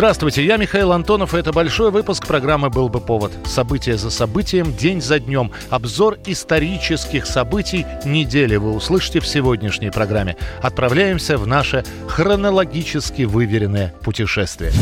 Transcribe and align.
Здравствуйте, 0.00 0.42
я 0.46 0.56
Михаил 0.56 0.92
Антонов, 0.92 1.34
и 1.34 1.38
это 1.38 1.52
большой 1.52 1.90
выпуск 1.90 2.26
программы 2.26 2.70
«Был 2.70 2.88
бы 2.88 3.02
повод». 3.02 3.32
События 3.44 3.98
за 3.98 4.08
событием, 4.08 4.74
день 4.74 5.02
за 5.02 5.20
днем. 5.20 5.52
Обзор 5.68 6.16
исторических 6.24 7.26
событий 7.26 7.84
недели 8.06 8.56
вы 8.56 8.72
услышите 8.72 9.20
в 9.20 9.26
сегодняшней 9.26 9.90
программе. 9.90 10.38
Отправляемся 10.62 11.36
в 11.36 11.46
наше 11.46 11.84
хронологически 12.08 13.24
выверенное 13.24 13.92
путешествие. 14.02 14.72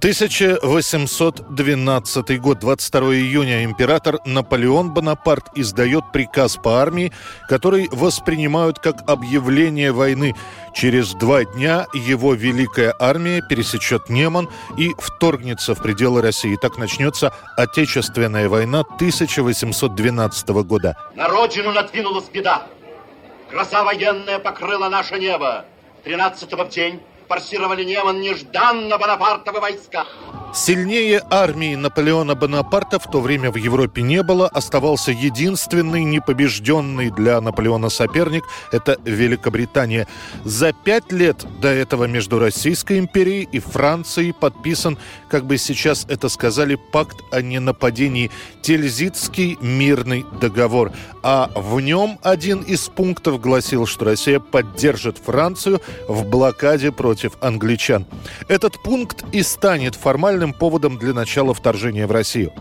1812 0.00 2.40
год, 2.40 2.58
22 2.58 3.14
июня, 3.16 3.64
император 3.64 4.18
Наполеон 4.24 4.94
Бонапарт 4.94 5.48
издает 5.56 6.10
приказ 6.10 6.56
по 6.56 6.80
армии, 6.80 7.12
который 7.50 7.86
воспринимают 7.92 8.78
как 8.78 9.06
объявление 9.06 9.92
войны. 9.92 10.34
Через 10.72 11.12
два 11.12 11.44
дня 11.44 11.86
его 11.92 12.32
великая 12.32 12.94
армия 12.98 13.42
пересечет 13.46 14.08
Неман 14.08 14.48
и 14.78 14.94
вторгнется 14.98 15.74
в 15.74 15.82
пределы 15.82 16.22
России. 16.22 16.56
Так 16.56 16.78
начнется 16.78 17.34
Отечественная 17.58 18.48
война 18.48 18.80
1812 18.80 20.48
года. 20.64 20.96
На 21.14 21.28
родину 21.28 21.72
надвинулась 21.72 22.30
беда. 22.30 22.66
Гроза 23.50 23.84
военная 23.84 24.38
покрыла 24.38 24.88
наше 24.88 25.18
небо. 25.18 25.66
13 26.04 26.54
в 26.54 26.68
день 26.70 27.02
форсировали 27.30 27.84
Неман 27.84 28.20
нежданно 28.20 28.98
Бонапартовы 28.98 29.60
войска. 29.60 30.04
Сильнее 30.52 31.22
армии 31.30 31.76
Наполеона 31.76 32.34
Бонапарта 32.34 32.98
в 32.98 33.08
то 33.08 33.20
время 33.20 33.52
в 33.52 33.54
Европе 33.54 34.02
не 34.02 34.24
было. 34.24 34.48
Оставался 34.48 35.12
единственный 35.12 36.02
непобежденный 36.02 37.10
для 37.10 37.40
Наполеона 37.40 37.88
соперник– 37.88 38.42
это 38.72 38.98
Великобритания. 39.04 40.08
За 40.44 40.72
пять 40.72 41.12
лет 41.12 41.46
до 41.60 41.68
этого 41.68 42.06
между 42.06 42.40
Российской 42.40 42.98
империей 42.98 43.48
и 43.52 43.60
Францией 43.60 44.32
подписан, 44.32 44.98
как 45.28 45.44
бы 45.44 45.56
сейчас 45.56 46.04
это 46.08 46.28
сказали, 46.28 46.74
пакт 46.74 47.18
о 47.30 47.42
ненападении– 47.42 48.32
Тильзитский 48.62 49.56
мирный 49.60 50.26
договор. 50.40 50.90
А 51.22 51.50
в 51.54 51.80
нем 51.80 52.18
один 52.22 52.62
из 52.62 52.88
пунктов 52.88 53.40
гласил, 53.40 53.86
что 53.86 54.06
Россия 54.06 54.40
поддержит 54.40 55.18
Францию 55.18 55.80
в 56.08 56.24
блокаде 56.24 56.90
против 56.90 57.19
англичан. 57.40 58.06
Этот 58.48 58.82
пункт 58.82 59.24
и 59.32 59.42
станет 59.42 59.94
формально 59.94 60.40
официальным 60.40 60.52
поводом 60.54 60.98
для 60.98 61.12
начала 61.12 61.52
вторжения 61.52 62.06
в 62.06 62.12
Россию. 62.12 62.52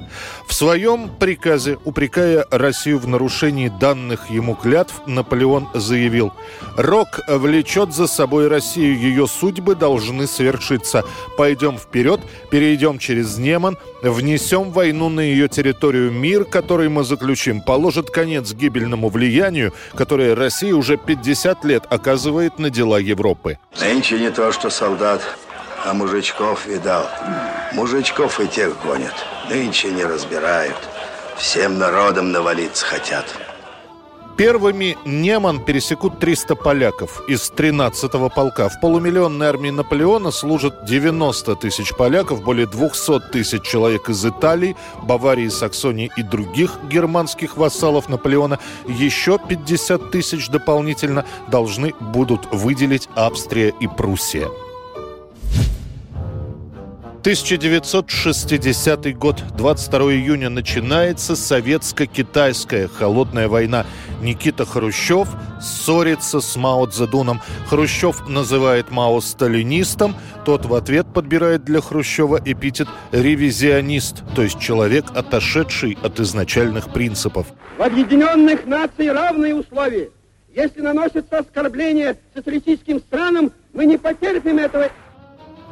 В 0.48 0.54
своем 0.54 1.10
приказе, 1.10 1.78
упрекая 1.86 2.46
Россию 2.52 3.00
в 3.00 3.08
нарушении 3.08 3.70
данных 3.70 4.30
ему 4.30 4.56
клятв, 4.56 5.02
Наполеон 5.06 5.68
заявил 5.74 6.34
«Рок 6.76 7.22
влечет 7.28 7.94
за 7.94 8.08
собой 8.08 8.48
Россию, 8.48 9.00
ее 9.00 9.28
судьбы 9.28 9.76
должны 9.76 10.28
свершиться. 10.28 11.04
Пойдем 11.38 11.78
вперед, 11.78 12.20
перейдем 12.52 13.00
через 13.00 13.38
Неман, 13.38 13.78
внесем 14.02 14.72
войну 14.72 15.10
на 15.10 15.22
ее 15.22 15.48
территорию. 15.48 16.12
Мир, 16.12 16.44
который 16.46 16.90
мы 16.90 17.04
заключим, 17.04 17.62
положит 17.62 18.10
конец 18.10 18.54
гибельному 18.54 19.10
влиянию, 19.10 19.74
которое 19.96 20.36
Россия 20.36 20.76
уже 20.76 20.98
50 20.98 21.66
лет 21.66 21.84
оказывает 21.90 22.60
на 22.60 22.70
дела 22.70 23.00
Европы». 23.00 23.58
Нынче 23.80 24.20
не 24.20 24.32
то, 24.32 24.49
что 24.52 24.70
солдат, 24.70 25.22
а 25.86 25.94
мужичков 25.94 26.66
видал. 26.66 27.10
Мужичков 27.74 28.40
и 28.40 28.48
тех 28.48 28.80
гонят. 28.82 29.14
Нынче 29.50 29.92
не 29.92 30.04
разбирают. 30.04 30.78
Всем 31.38 31.78
народом 31.78 32.32
навалиться 32.32 32.86
хотят. 32.86 33.26
Первыми 34.40 34.98
Неман 35.04 35.60
пересекут 35.66 36.20
300 36.20 36.56
поляков 36.56 37.22
из 37.28 37.52
13-го 37.52 38.30
полка. 38.30 38.70
В 38.70 38.80
полумиллионной 38.80 39.48
армии 39.48 39.70
Наполеона 39.70 40.32
служат 40.32 40.86
90 40.86 41.58
тысяч 41.58 41.94
поляков, 41.94 42.42
более 42.42 42.66
200 42.66 43.20
тысяч 43.34 43.64
человек 43.64 44.08
из 44.08 44.26
Италии, 44.26 44.78
Баварии, 45.04 45.50
Саксонии 45.50 46.10
и 46.16 46.24
других 46.24 46.80
германских 46.90 47.58
вассалов 47.58 48.08
Наполеона. 48.08 48.60
Еще 48.88 49.38
50 49.46 50.10
тысяч 50.10 50.48
дополнительно 50.48 51.26
должны 51.50 51.94
будут 52.00 52.48
выделить 52.54 53.10
Австрия 53.16 53.74
и 53.82 53.88
Пруссия. 53.88 54.48
1960 57.20 59.18
год, 59.18 59.44
22 59.58 60.14
июня, 60.14 60.50
начинается 60.50 61.36
советско-китайская 61.36 62.88
холодная 62.88 63.50
война. 63.50 63.86
Никита 64.22 64.66
Хрущев 64.66 65.28
ссорится 65.62 66.40
с 66.40 66.56
Мао 66.56 66.86
Цзэдуном. 66.86 67.42
Хрущев 67.68 68.30
называет 68.30 68.90
Мао 68.90 69.20
сталинистом, 69.20 70.16
тот 70.46 70.66
в 70.66 70.74
ответ 70.74 71.08
подбирает 71.14 71.66
для 71.66 71.82
Хрущева 71.82 72.40
эпитет 72.46 72.88
«ревизионист», 73.12 74.24
то 74.34 74.42
есть 74.42 74.58
человек, 74.58 75.08
отошедший 75.14 75.98
от 76.02 76.22
изначальных 76.22 76.94
принципов. 76.94 77.48
В 77.78 77.82
Объединенных 77.82 78.66
Наций 78.66 79.12
равные 79.12 79.56
условия. 79.56 80.10
Если 80.56 80.80
наносятся 80.80 81.40
оскорбления 81.40 82.16
социалистическим 82.34 83.00
странам, 83.00 83.52
мы 83.74 83.86
не 83.86 83.98
потерпим 83.98 84.58
этого 84.58 84.90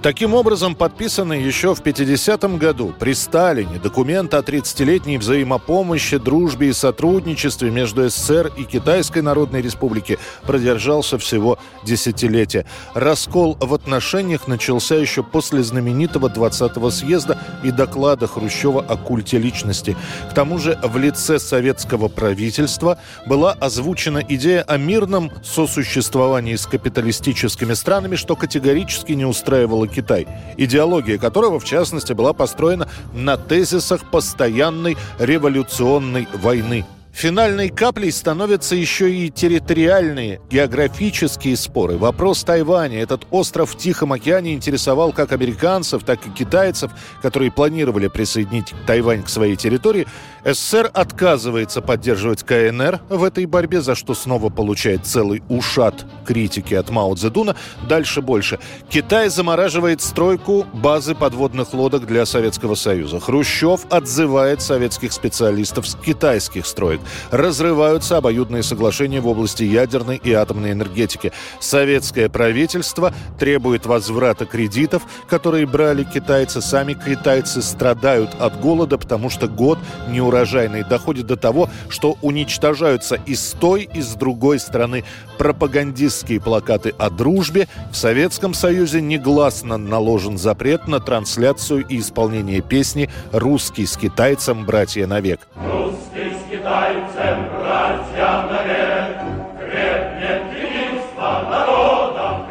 Таким 0.03 0.35
образом, 0.35 0.75
подписанный 0.75 1.41
еще 1.41 1.73
в 1.73 1.81
50-м 1.81 2.57
году 2.59 2.93
при 2.99 3.13
Сталине 3.13 3.79
документ 3.79 4.35
о 4.35 4.39
30-летней 4.39 5.17
взаимопомощи, 5.17 6.17
дружбе 6.17 6.69
и 6.69 6.73
сотрудничестве 6.73 7.71
между 7.71 8.07
СССР 8.07 8.51
и 8.57 8.63
Китайской 8.63 9.23
Народной 9.23 9.63
Республики 9.63 10.19
продержался 10.43 11.17
всего 11.17 11.57
десятилетия. 11.83 12.67
Раскол 12.93 13.57
в 13.59 13.73
отношениях 13.73 14.47
начался 14.47 14.93
еще 14.95 15.23
после 15.23 15.63
знаменитого 15.63 16.27
20-го 16.27 16.91
съезда 16.91 17.41
и 17.63 17.71
доклада 17.71 18.27
Хрущева 18.27 18.85
о 18.87 18.97
культе 18.97 19.39
личности. 19.39 19.97
К 20.29 20.33
тому 20.35 20.59
же 20.59 20.79
в 20.83 20.95
лице 20.97 21.39
советского 21.39 22.07
правительства 22.07 22.99
была 23.25 23.53
озвучена 23.53 24.23
идея 24.29 24.61
о 24.61 24.77
мирном 24.77 25.31
сосуществовании 25.43 26.55
с 26.55 26.67
капиталистическими 26.67 27.73
странами, 27.73 28.15
что 28.15 28.35
категорически 28.35 29.13
не 29.13 29.25
устраивало 29.25 29.86
Китай, 29.89 30.27
идеология 30.57 31.17
которого, 31.17 31.59
в 31.59 31.65
частности, 31.65 32.13
была 32.13 32.33
построена 32.33 32.87
на 33.13 33.37
тезисах 33.37 34.09
постоянной 34.09 34.97
революционной 35.19 36.27
войны– 36.33 36.85
Финальной 37.17 37.69
каплей 37.69 38.11
становятся 38.11 38.75
еще 38.75 39.11
и 39.11 39.31
территориальные, 39.31 40.39
географические 40.51 41.57
споры. 41.57 41.97
Вопрос 41.97 42.44
Тайваня, 42.44 43.01
этот 43.01 43.25
остров 43.31 43.72
в 43.72 43.75
Тихом 43.75 44.13
океане 44.13 44.53
интересовал 44.53 45.11
как 45.11 45.31
американцев, 45.31 46.03
так 46.03 46.27
и 46.27 46.29
китайцев, 46.29 46.91
которые 47.23 47.51
планировали 47.51 48.07
присоединить 48.07 48.72
Тайвань 48.85 49.23
к 49.23 49.29
своей 49.29 49.56
территории. 49.56 50.06
СССР 50.45 50.91
отказывается 50.94 51.81
поддерживать 51.81 52.44
КНР 52.44 53.01
в 53.09 53.23
этой 53.23 53.47
борьбе, 53.47 53.81
за 53.81 53.95
что 53.95 54.13
снова 54.13 54.50
получает 54.50 55.07
целый 55.07 55.41
ушат 55.50 56.06
критики 56.23 56.75
от 56.75 56.91
Мао 56.91 57.16
Цзэдуна. 57.16 57.56
Дальше 57.89 58.22
больше. 58.22 58.59
Китай 58.89 59.29
замораживает 59.29 60.01
стройку 60.01 60.67
базы 60.72 61.16
подводных 61.16 61.73
лодок 61.73 62.06
для 62.06 62.27
Советского 62.27 62.75
Союза. 62.75 63.19
Хрущев 63.19 63.88
отзывает 63.89 64.61
советских 64.61 65.11
специалистов 65.11 65.88
с 65.88 65.95
китайских 65.95 66.67
строек 66.67 67.01
разрываются 67.31 68.18
обоюдные 68.18 68.63
соглашения 68.63 69.22
в 69.22 69.27
области 69.27 69.63
ядерной 69.63 70.18
и 70.18 70.33
атомной 70.33 70.71
энергетики. 70.71 71.31
Советское 71.59 72.30
правительство 72.30 73.13
требует 73.39 73.86
возврата 73.86 74.45
кредитов, 74.45 75.04
которые 75.27 75.65
брали 75.65 76.04
китайцы. 76.04 76.62
Сами 76.62 76.94
китайцы 76.94 77.62
страдают 77.62 78.36
от 78.39 78.59
голода, 78.59 78.98
потому 78.98 79.30
что 79.30 79.48
год 79.48 79.80
неурожайный 80.09 80.83
доходит 80.83 81.27
до 81.27 81.38
того, 81.38 81.69
что 81.89 82.18
уничтожаются 82.21 83.15
и 83.25 83.36
с 83.36 83.51
той, 83.51 83.89
и 83.94 84.01
с 84.01 84.13
другой 84.13 84.60
стороны 84.60 85.03
пропагандистские 85.38 86.42
плакаты 86.42 86.94
о 86.98 87.10
дружбе. 87.10 87.68
В 87.92 87.95
Советском 87.95 88.53
Союзе 88.53 89.01
негласно 89.01 89.77
наложен 89.77 90.38
запрет 90.38 90.88
на 90.88 91.00
трансляцию 91.00 91.86
и 91.88 92.00
исполнение 92.00 92.62
песни 92.62 93.10
«Русский 93.31 93.86
с 93.86 93.98
китайцем, 93.98 94.65
братья 94.65 95.07
навек». 95.07 95.48
Русский 95.56 96.31
с 96.31 96.51
китайцем, 96.51 96.96
братья 97.05 98.47
навек, 98.49 99.17
крепнет 99.59 100.44
единство 100.53 101.47
народом 101.49 102.47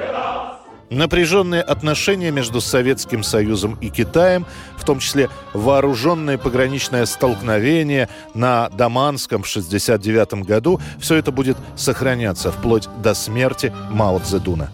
Напряженные 0.88 1.62
отношения 1.62 2.31
между 2.31 2.60
Советским 2.60 3.25
Союзом 3.25 3.76
и 3.81 3.90
Китаем, 3.90 4.46
в 4.76 4.84
том 4.84 5.00
числе 5.00 5.28
вооруженное 5.52 6.38
пограничное 6.38 7.06
столкновение 7.06 8.08
на 8.34 8.69
Даманском 8.69 9.43
в 9.43 9.48
1969 9.48 10.46
году, 10.46 10.81
все 11.00 11.16
это 11.16 11.32
будет 11.32 11.56
сохраняться 11.76 12.52
вплоть 12.52 12.88
до 13.02 13.14
смерти 13.14 13.72
Мао 13.90 14.20
Цзэдуна. 14.20 14.70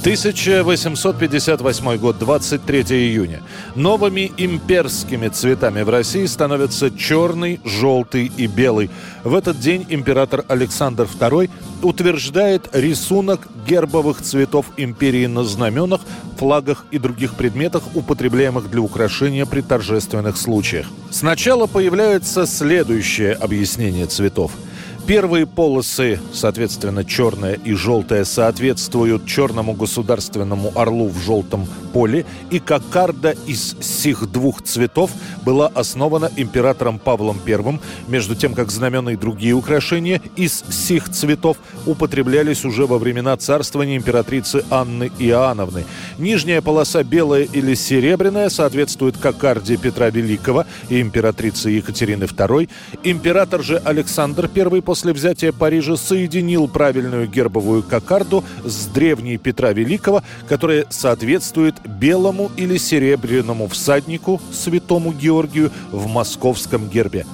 1858 0.00 1.96
год, 1.98 2.18
23 2.18 2.82
июня. 2.82 3.42
Новыми 3.74 4.32
имперскими 4.36 5.28
цветами 5.28 5.82
в 5.82 5.90
России 5.90 6.26
становятся 6.26 6.90
черный, 6.90 7.60
желтый 7.64 8.30
и 8.36 8.46
белый. 8.46 8.90
В 9.24 9.34
этот 9.34 9.58
день 9.58 9.86
император 9.88 10.44
Александр 10.48 11.04
II 11.04 11.50
утверждает 11.82 12.68
рисунок 12.72 13.48
гербовых 13.66 14.22
цветов 14.22 14.66
империи 14.76 15.26
на 15.26 15.44
знаменах, 15.44 16.00
флагах 16.38 16.84
и 16.90 16.98
других 16.98 17.34
предметах, 17.34 17.82
употребляемых 17.94 18.70
для 18.70 18.80
украшения 18.80 19.46
при 19.46 19.60
торжественных 19.60 20.36
случаях. 20.36 20.86
Сначала 21.10 21.66
появляется 21.66 22.46
следующее 22.46 23.32
объяснение 23.32 24.06
цветов– 24.06 24.52
Первые 25.06 25.46
полосы, 25.46 26.18
соответственно, 26.32 27.04
черная 27.04 27.54
и 27.54 27.74
желтая, 27.74 28.24
соответствуют 28.24 29.24
черному 29.24 29.72
государственному 29.72 30.72
орлу 30.74 31.08
в 31.08 31.22
желтом 31.22 31.68
поле, 31.92 32.26
и 32.50 32.58
кокарда 32.58 33.36
из 33.46 33.76
сих 33.80 34.26
двух 34.32 34.62
цветов 34.62 35.12
была 35.44 35.68
основана 35.68 36.28
императором 36.36 36.98
Павлом 36.98 37.40
I, 37.46 37.78
между 38.08 38.34
тем, 38.34 38.52
как 38.52 38.72
знамена 38.72 39.12
и 39.12 39.16
другие 39.16 39.52
украшения 39.52 40.20
из 40.34 40.64
сих 40.70 41.08
цветов 41.08 41.56
употреблялись 41.86 42.64
уже 42.64 42.86
во 42.86 42.98
времена 42.98 43.36
царствования 43.36 43.96
императрицы 43.96 44.64
Анны 44.70 45.12
Иоанновны. 45.20 45.84
Нижняя 46.18 46.60
полоса 46.60 47.04
белая 47.04 47.44
или 47.44 47.74
серебряная 47.74 48.48
соответствует 48.48 49.16
кокарде 49.16 49.76
Петра 49.76 50.10
Великого 50.10 50.64
и 50.88 51.00
императрицы 51.00 51.70
Екатерины 51.70 52.24
II. 52.24 52.68
Император 53.04 53.62
же 53.62 53.80
Александр 53.84 54.50
I 54.52 54.82
после 54.82 54.95
после 54.96 55.12
взятия 55.12 55.52
Парижа 55.52 55.94
соединил 55.94 56.68
правильную 56.68 57.28
гербовую 57.28 57.82
кокарду 57.82 58.42
с 58.64 58.86
древней 58.86 59.36
Петра 59.36 59.74
Великого, 59.74 60.22
которая 60.48 60.86
соответствует 60.88 61.74
белому 61.84 62.50
или 62.56 62.78
серебряному 62.78 63.68
всаднику 63.68 64.40
святому 64.50 65.12
Георгию 65.12 65.70
в 65.92 66.06
московском 66.06 66.88
гербе. 66.88 67.26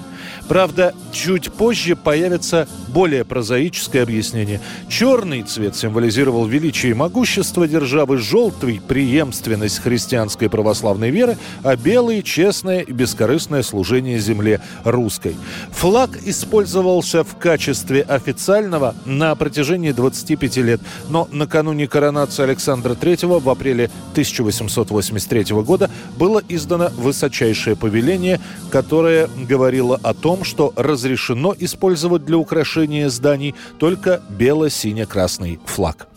Правда, 0.49 0.95
чуть 1.13 1.53
позже 1.53 1.97
появится 1.97 2.69
более 2.89 3.25
прозаическое 3.25 4.03
объяснение. 4.03 4.61
Черный 4.89 5.43
цвет 5.43 5.77
символизировал 5.77 6.47
величие 6.47 6.93
и 6.93 6.95
могущество 6.95 7.67
державы, 7.67 8.19
желтый– 8.19 8.81
преемственность 8.89 9.79
христианской 9.79 10.51
православной 10.51 11.11
веры, 11.11 11.39
а 11.63 11.77
белый– 11.77 12.23
честное 12.23 12.81
и 12.81 12.93
бескорыстное 12.93 13.63
служение 13.63 14.19
земле 14.19 14.61
русской. 14.85 15.37
Флаг 15.71 16.19
использовался 16.25 17.25
в 17.25 17.37
качестве 17.39 18.03
официального 18.03 18.95
на 19.05 19.35
протяжении 19.35 19.93
25 19.93 20.57
лет, 20.59 20.81
но 21.09 21.29
накануне 21.33 21.87
коронации 21.87 22.43
Александра 22.43 22.95
III 22.95 23.41
в 23.41 23.49
апреле 23.49 23.91
1883 24.13 25.45
года 25.63 25.91
было 26.17 26.43
издано 26.49 26.91
высочайшее 26.97 27.77
повеление, 27.77 28.41
которое 28.71 29.29
говорило 29.49 29.99
о 30.03 30.15
том, 30.15 30.42
что 30.45 30.73
разрешено 30.77 31.55
использовать 31.59 32.25
для 32.25 32.39
украшения 32.39 33.09
зданий 33.09 33.55
только 33.79 34.23
бело-сине-красный 34.31 35.59
флаг. 35.67 36.09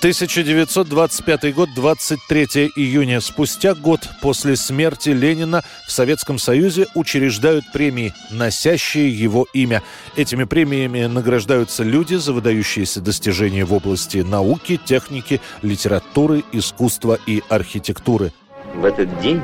1925 0.00 1.54
год, 1.54 1.68
23 1.74 2.70
июня. 2.74 3.20
Спустя 3.20 3.74
год 3.74 4.00
после 4.22 4.56
смерти 4.56 5.10
Ленина 5.10 5.62
в 5.86 5.92
Советском 5.92 6.38
Союзе 6.38 6.86
учреждают 6.94 7.70
премии, 7.70 8.14
носящие 8.30 9.10
его 9.10 9.46
имя. 9.52 9.82
Этими 10.16 10.44
премиями 10.44 11.04
награждаются 11.04 11.82
люди 11.82 12.14
за 12.14 12.32
выдающиеся 12.32 13.02
достижения 13.02 13.66
в 13.66 13.74
области 13.74 14.18
науки, 14.18 14.80
техники, 14.82 15.38
литературы, 15.60 16.44
искусства 16.52 17.18
и 17.26 17.42
архитектуры. 17.50 18.32
В 18.74 18.86
этот 18.86 19.20
день 19.20 19.42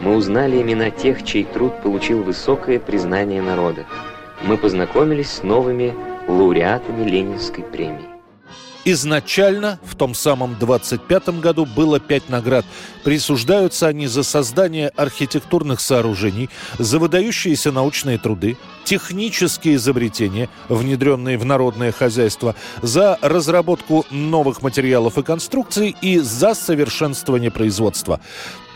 мы 0.00 0.16
узнали 0.16 0.60
имена 0.60 0.90
тех, 0.90 1.24
чей 1.24 1.44
труд 1.44 1.80
получил 1.82 2.22
высокое 2.22 2.78
признание 2.78 3.42
народа. 3.42 3.86
Мы 4.42 4.56
познакомились 4.56 5.30
с 5.30 5.42
новыми 5.42 5.94
лауреатами 6.28 7.08
Ленинской 7.08 7.64
премии. 7.64 8.16
Изначально 8.88 9.80
в 9.82 9.96
том 9.96 10.14
самом 10.14 10.56
25 10.60 11.40
году 11.40 11.66
было 11.66 11.98
пять 11.98 12.28
наград. 12.28 12.64
Присуждаются 13.02 13.88
они 13.88 14.06
за 14.06 14.22
создание 14.22 14.90
архитектурных 14.90 15.80
сооружений, 15.80 16.50
за 16.78 17.00
выдающиеся 17.00 17.72
научные 17.72 18.16
труды, 18.16 18.56
технические 18.84 19.74
изобретения, 19.74 20.48
внедренные 20.68 21.36
в 21.36 21.44
народное 21.44 21.90
хозяйство, 21.90 22.54
за 22.80 23.18
разработку 23.22 24.06
новых 24.12 24.62
материалов 24.62 25.18
и 25.18 25.24
конструкций 25.24 25.96
и 26.00 26.20
за 26.20 26.54
совершенствование 26.54 27.50
производства. 27.50 28.20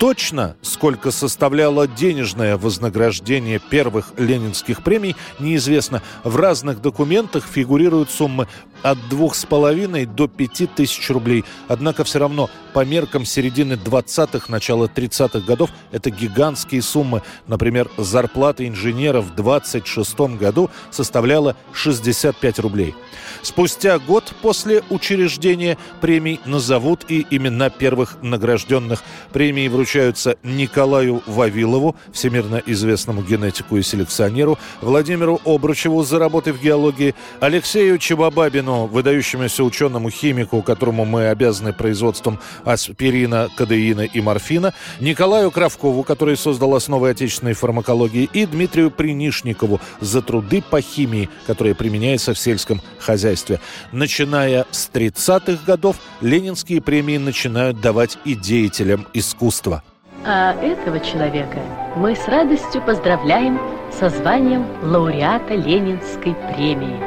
Точно, 0.01 0.57
сколько 0.63 1.11
составляло 1.11 1.87
денежное 1.87 2.57
вознаграждение 2.57 3.59
первых 3.59 4.15
ленинских 4.17 4.83
премий, 4.83 5.15
неизвестно. 5.39 6.01
В 6.25 6.37
разных 6.37 6.81
документах 6.81 7.45
фигурируют 7.45 8.11
суммы 8.11 8.49
от 8.83 8.97
двух 9.11 9.35
с 9.35 9.45
половиной 9.45 10.07
до 10.07 10.27
пяти 10.27 10.67
тысяч 10.67 11.11
рублей. 11.11 11.45
Однако 11.69 12.05
все 12.05 12.19
равно 12.19 12.49
по 12.73 12.83
меркам 12.83 13.27
середины 13.27 13.75
20-х, 13.75 14.47
начала 14.49 14.87
30-х 14.87 15.41
годов 15.41 15.69
это 15.93 16.09
гигантские 16.09 16.81
суммы. 16.81 17.21
Например, 17.47 17.91
зарплата 17.99 18.67
инженера 18.67 19.21
в 19.21 19.35
26 19.35 20.19
году 20.39 20.71
составляла 20.91 21.57
65 21.75 22.59
рублей. 22.61 22.95
Спустя 23.43 23.99
год 23.99 24.33
после 24.41 24.83
учреждения 24.89 25.77
премий 26.01 26.41
назовут 26.47 27.05
и 27.09 27.27
имена 27.29 27.69
первых 27.69 28.17
награжденных. 28.23 29.03
Премии 29.33 29.69
вручают 29.69 29.90
вручаются 29.91 30.37
Николаю 30.45 31.21
Вавилову, 31.27 31.97
всемирно 32.13 32.63
известному 32.65 33.23
генетику 33.23 33.77
и 33.77 33.83
селекционеру, 33.83 34.57
Владимиру 34.81 35.41
Обручеву 35.45 36.05
за 36.05 36.21
работы 36.21 36.53
в 36.53 36.63
геологии, 36.63 37.17
Алексею 37.41 37.99
Чебабабину, 37.99 38.87
выдающемуся 38.87 39.65
ученому-химику, 39.65 40.63
которому 40.63 41.05
мы 41.05 41.27
обязаны 41.27 41.73
производством 41.73 42.39
аспирина, 42.65 43.49
кадеина 43.57 44.03
и 44.03 44.21
морфина, 44.21 44.75
Николаю 45.01 45.51
Кравкову, 45.51 46.05
который 46.05 46.37
создал 46.37 46.77
основы 46.77 47.11
отечественной 47.11 47.55
фармакологии, 47.55 48.31
и 48.33 48.47
Дмитрию 48.47 48.93
Принишникову 48.93 49.81
за 50.01 50.23
труды 50.23 50.63
по 50.63 50.81
химии, 50.81 51.29
которые 51.49 51.75
применяются 51.75 52.33
в 52.33 52.39
сельском 52.39 52.81
хозяйстве. 53.01 53.59
Начиная 53.91 54.67
с 54.71 54.89
30-х 54.93 55.65
годов 55.67 55.97
ленинские 56.21 56.81
премии 56.81 57.19
начинают 57.19 57.81
давать 57.81 58.19
и 58.25 58.37
деятелям 58.37 59.09
искусства. 59.15 59.80
А 60.23 60.53
этого 60.53 61.01
человека 61.01 61.61
мы 61.97 62.15
с 62.15 62.29
радостью 62.29 62.83
поздравляем 62.83 63.59
со 63.91 64.11
званием 64.11 64.67
лауреата 64.83 65.55
Ленинской 65.55 66.35
премии. 66.35 67.01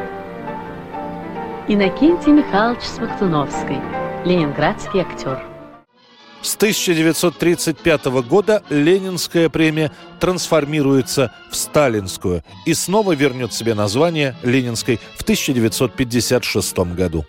Иннокентий 1.67 2.31
Михайлович 2.31 2.81
Смоктуновский, 2.81 3.79
ленинградский 4.25 5.01
актер. 5.01 5.39
С 6.41 6.55
1935 6.55 8.05
года 8.27 8.63
Ленинская 8.69 9.47
премия 9.47 9.91
трансформируется 10.19 11.31
в 11.51 11.55
Сталинскую 11.55 12.43
и 12.65 12.73
снова 12.73 13.13
вернет 13.13 13.53
себе 13.53 13.75
название 13.75 14.35
Ленинской 14.41 14.99
в 15.15 15.21
1956 15.21 16.79
году. 16.95 17.25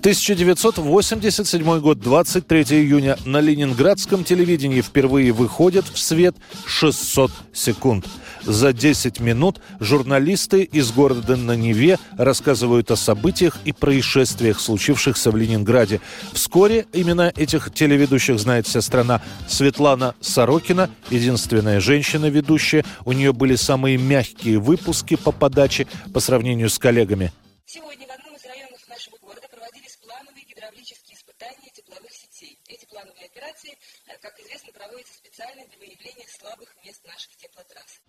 1987 0.00 1.80
год, 1.80 1.98
23 2.00 2.62
июня. 2.62 3.18
На 3.26 3.38
ленинградском 3.40 4.24
телевидении 4.24 4.80
впервые 4.80 5.30
выходит 5.32 5.84
в 5.84 5.98
свет 5.98 6.34
600 6.64 7.30
секунд. 7.52 8.06
За 8.42 8.72
10 8.72 9.20
минут 9.20 9.60
журналисты 9.78 10.62
из 10.62 10.90
города 10.90 11.36
на 11.36 11.54
Неве 11.54 11.98
рассказывают 12.16 12.90
о 12.90 12.96
событиях 12.96 13.58
и 13.66 13.72
происшествиях, 13.72 14.58
случившихся 14.58 15.30
в 15.30 15.36
Ленинграде. 15.36 16.00
Вскоре 16.32 16.86
имена 16.94 17.30
этих 17.36 17.70
телеведущих 17.70 18.38
знает 18.38 18.66
вся 18.66 18.80
страна. 18.80 19.20
Светлана 19.48 20.14
Сорокина, 20.22 20.88
единственная 21.10 21.78
женщина-ведущая. 21.78 22.86
У 23.04 23.12
нее 23.12 23.34
были 23.34 23.54
самые 23.54 23.98
мягкие 23.98 24.60
выпуски 24.60 25.16
по 25.16 25.30
подаче 25.30 25.86
по 26.14 26.20
сравнению 26.20 26.70
с 26.70 26.78
коллегами. 26.78 27.32
Сегодня 27.66 27.99
как 34.20 34.38
известно, 34.38 34.68
проводятся 34.76 35.14
специально 35.14 35.62
для 35.66 35.78
выявления 35.78 36.26
слабых 36.28 36.68
мест 36.84 37.00
наших 37.06 37.30
теплотрасс. 37.36 38.00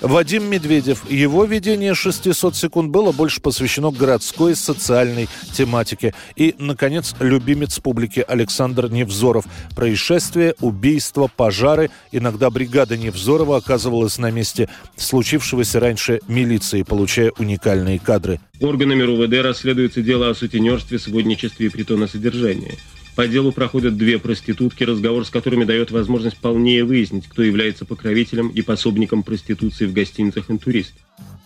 Вадим 0.00 0.48
Медведев. 0.48 1.10
Его 1.10 1.44
ведение 1.44 1.94
600 1.94 2.54
секунд 2.54 2.90
было 2.90 3.10
больше 3.10 3.40
посвящено 3.40 3.90
городской 3.90 4.54
социальной 4.54 5.28
тематике. 5.52 6.14
И, 6.36 6.54
наконец, 6.58 7.14
любимец 7.18 7.80
публики 7.80 8.24
Александр 8.26 8.88
Невзоров. 8.88 9.46
Происшествия, 9.74 10.54
убийства, 10.60 11.28
пожары. 11.34 11.90
Иногда 12.12 12.50
бригада 12.50 12.96
Невзорова 12.96 13.56
оказывалась 13.56 14.18
на 14.18 14.30
месте 14.30 14.68
случившегося 14.96 15.80
раньше 15.80 16.20
милиции, 16.28 16.82
получая 16.82 17.32
уникальные 17.36 17.98
кадры. 17.98 18.38
Органами 18.60 19.02
РУВД 19.02 19.42
расследуется 19.42 20.02
дело 20.02 20.30
о 20.30 20.34
сутенерстве, 20.34 21.00
сводничестве 21.00 21.66
и 21.66 21.68
притоносодержании. 21.68 22.78
По 23.18 23.26
делу 23.26 23.50
проходят 23.50 23.96
две 23.96 24.20
проститутки, 24.20 24.84
разговор 24.84 25.26
с 25.26 25.30
которыми 25.30 25.64
дает 25.64 25.90
возможность 25.90 26.36
полнее 26.36 26.84
выяснить, 26.84 27.26
кто 27.26 27.42
является 27.42 27.84
покровителем 27.84 28.46
и 28.46 28.62
пособником 28.62 29.24
проституции 29.24 29.86
в 29.86 29.92
гостиницах 29.92 30.48
«Интурист». 30.52 30.92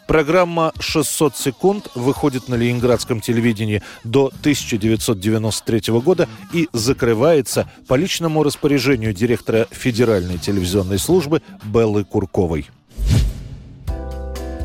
Программа 0.07 0.75
«600 0.79 1.33
секунд» 1.35 1.89
выходит 1.95 2.47
на 2.49 2.57
ленинградском 2.57 3.23
телевидении 3.23 3.83
до 4.05 4.27
1993 4.41 5.99
года 6.01 6.29
и 6.53 6.69
закрывается 6.75 7.71
по 7.89 7.95
личному 7.95 8.43
распоряжению 8.43 9.15
директора 9.15 9.67
Федеральной 9.71 10.37
телевизионной 10.37 10.99
службы 10.99 11.41
Беллы 11.65 12.05
Курковой. 12.05 12.67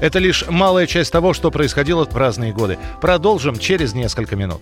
Это 0.01 0.19
лишь 0.19 0.45
малая 0.49 0.85
часть 0.87 1.13
того, 1.13 1.33
что 1.33 1.51
происходило 1.51 2.05
в 2.05 2.17
разные 2.17 2.51
годы. 2.51 2.77
Продолжим 2.99 3.57
через 3.57 3.93
несколько 3.93 4.35
минут 4.35 4.61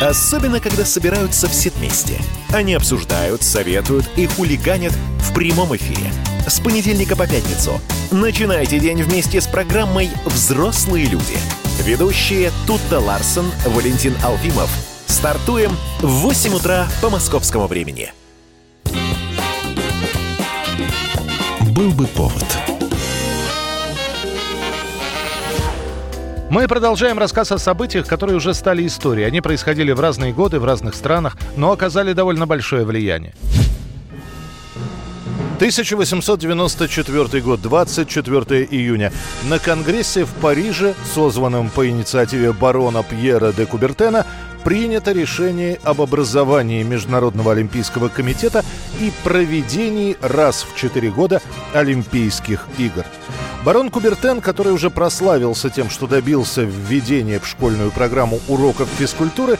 Особенно, 0.00 0.60
когда 0.60 0.86
собираются 0.86 1.46
все 1.46 1.70
вместе. 1.70 2.14
Они 2.52 2.72
обсуждают, 2.72 3.42
советуют 3.42 4.08
и 4.16 4.26
хулиганят 4.26 4.94
в 5.18 5.34
прямом 5.34 5.76
эфире. 5.76 6.10
С 6.46 6.58
понедельника 6.58 7.16
по 7.16 7.26
пятницу. 7.26 7.78
Начинайте 8.10 8.78
день 8.80 9.02
вместе 9.02 9.42
с 9.42 9.46
программой 9.46 10.10
«Взрослые 10.24 11.04
люди». 11.04 11.36
Ведущие 11.84 12.50
Тутта 12.66 12.98
Ларсон, 12.98 13.50
Валентин 13.66 14.14
Алфимов. 14.24 14.70
Стартуем 15.06 15.76
в 16.00 16.08
8 16.08 16.54
утра 16.54 16.88
по 17.02 17.10
московскому 17.10 17.66
времени. 17.66 18.12
Был 21.74 21.90
бы 21.90 22.06
повод. 22.06 22.44
Мы 26.50 26.66
продолжаем 26.66 27.16
рассказ 27.16 27.52
о 27.52 27.58
событиях, 27.58 28.08
которые 28.08 28.36
уже 28.36 28.54
стали 28.54 28.84
историей. 28.84 29.24
Они 29.24 29.40
происходили 29.40 29.92
в 29.92 30.00
разные 30.00 30.32
годы, 30.32 30.58
в 30.58 30.64
разных 30.64 30.96
странах, 30.96 31.36
но 31.56 31.70
оказали 31.70 32.12
довольно 32.12 32.44
большое 32.44 32.84
влияние. 32.84 33.34
1894 35.60 37.40
год, 37.42 37.60
24 37.62 38.64
июня. 38.64 39.12
На 39.44 39.60
Конгрессе 39.60 40.24
в 40.24 40.30
Париже, 40.40 40.94
созванном 41.14 41.70
по 41.70 41.88
инициативе 41.88 42.52
барона 42.52 43.04
Пьера 43.04 43.52
де 43.52 43.66
Кубертена, 43.66 44.26
принято 44.64 45.12
решение 45.12 45.78
об 45.82 46.00
образовании 46.00 46.82
Международного 46.82 47.52
олимпийского 47.52 48.08
комитета 48.08 48.64
и 49.00 49.12
проведении 49.24 50.16
раз 50.20 50.62
в 50.64 50.76
четыре 50.76 51.10
года 51.10 51.40
Олимпийских 51.74 52.66
игр. 52.78 53.04
Барон 53.64 53.90
Кубертен, 53.90 54.40
который 54.40 54.72
уже 54.72 54.88
прославился 54.88 55.68
тем, 55.68 55.90
что 55.90 56.06
добился 56.06 56.62
введения 56.62 57.38
в 57.38 57.46
школьную 57.46 57.90
программу 57.90 58.40
уроков 58.48 58.88
физкультуры, 58.98 59.58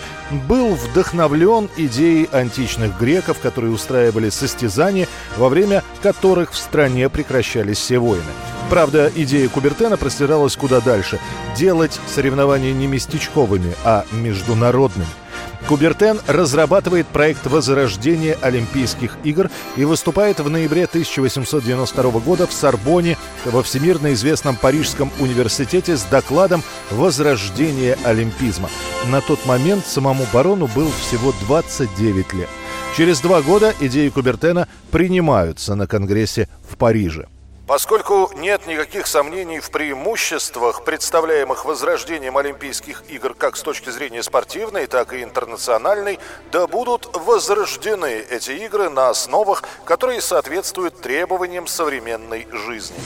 был 0.49 0.75
вдохновлен 0.75 1.69
идеей 1.77 2.29
античных 2.33 2.99
греков, 2.99 3.41
которые 3.41 3.73
устраивали 3.73 4.31
состязания, 4.31 5.07
во 5.37 5.51
время 5.51 5.83
которых 6.03 6.53
в 6.53 6.57
стране 6.57 7.11
прекращались 7.11 7.79
все 7.79 7.99
войны. 7.99 8.23
Правда, 8.71 9.11
идея 9.15 9.49
Кубертена 9.49 9.97
простиралась 9.97 10.57
куда 10.57 10.81
дальше– 10.81 11.19
делать 11.57 12.01
соревнования 12.07 12.73
не 12.73 12.87
местечковыми, 12.87 13.75
а 13.85 14.05
международными– 14.13 15.09
Кубертен 15.69 16.21
разрабатывает 16.27 17.07
проект 17.07 17.47
возрождения 17.47 18.37
Олимпийских 18.41 19.17
игр 19.25 19.51
и 19.77 19.85
выступает 19.85 20.41
в 20.41 20.49
ноябре 20.51 20.85
1892 20.85 22.11
года 22.21 22.47
в 22.47 22.53
Сорбоне 22.53 23.17
во 23.45 23.63
всемирно 23.63 24.13
известном 24.15 24.57
Парижском 24.57 25.13
университете 25.21 25.97
с 25.97 26.03
докладом 26.03 26.63
«Возрождение 26.91 27.97
олимпизма». 28.05 28.69
На 29.11 29.21
тот 29.21 29.45
момент 29.47 29.87
самому 29.87 30.27
барону 30.33 30.67
был 30.67 30.91
всего 30.91 31.33
29 31.47 32.33
лет. 32.33 32.49
Через 32.97 33.21
два 33.21 33.41
года 33.43 33.73
идеи 33.79 34.09
Кубертена 34.09 34.67
принимаются 34.91 35.77
на 35.77 35.87
Конгрессе 35.87 36.49
в 36.69 36.77
Париже. 36.77 37.29
Поскольку 37.71 38.33
нет 38.35 38.67
никаких 38.67 39.07
сомнений 39.07 39.61
в 39.61 39.71
преимуществах, 39.71 40.83
представляемых 40.83 41.65
возрождением 41.65 42.37
Олимпийских 42.37 43.05
игр 43.09 43.33
как 43.33 43.57
с 43.57 43.63
точки 43.63 43.91
зрения 43.91 44.25
спортивной, 44.25 44.89
так 44.89 45.13
и 45.13 45.23
интернациональной, 45.23 46.19
да 46.51 46.67
будут 46.67 47.09
возрождены 47.15 48.25
эти 48.29 48.51
игры 48.67 48.91
на 48.91 49.09
основах, 49.09 49.63
которые 49.85 50.21
соответствуют 50.21 51.01
требованиям 51.01 51.69
современной 51.69 52.49
жизни. 52.51 52.97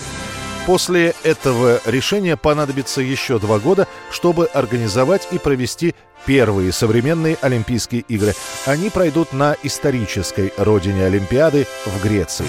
После 0.64 1.14
этого 1.24 1.78
решения 1.84 2.38
понадобится 2.38 3.02
еще 3.02 3.38
два 3.38 3.58
года, 3.58 3.86
чтобы 4.10 4.46
организовать 4.46 5.28
и 5.30 5.38
провести 5.38 5.94
первые 6.24 6.72
современные 6.72 7.36
Олимпийские 7.42 8.00
игры. 8.08 8.32
Они 8.64 8.88
пройдут 8.88 9.34
на 9.34 9.58
исторической 9.62 10.54
родине 10.56 11.04
Олимпиады 11.04 11.66
в 11.84 12.02
Греции. 12.02 12.46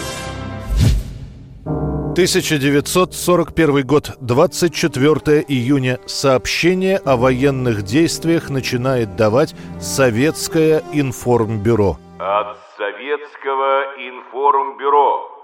1941 2.16 3.86
год, 3.86 4.12
24 4.22 5.44
июня. 5.50 6.00
Сообщение 6.06 6.96
о 7.04 7.18
военных 7.18 7.82
действиях 7.82 8.50
начинает 8.50 9.18
давать 9.18 9.54
Советское 9.82 10.82
информбюро. 10.94 11.98
От 12.18 12.58
Советского 12.78 13.82
информбюро. 13.98 15.35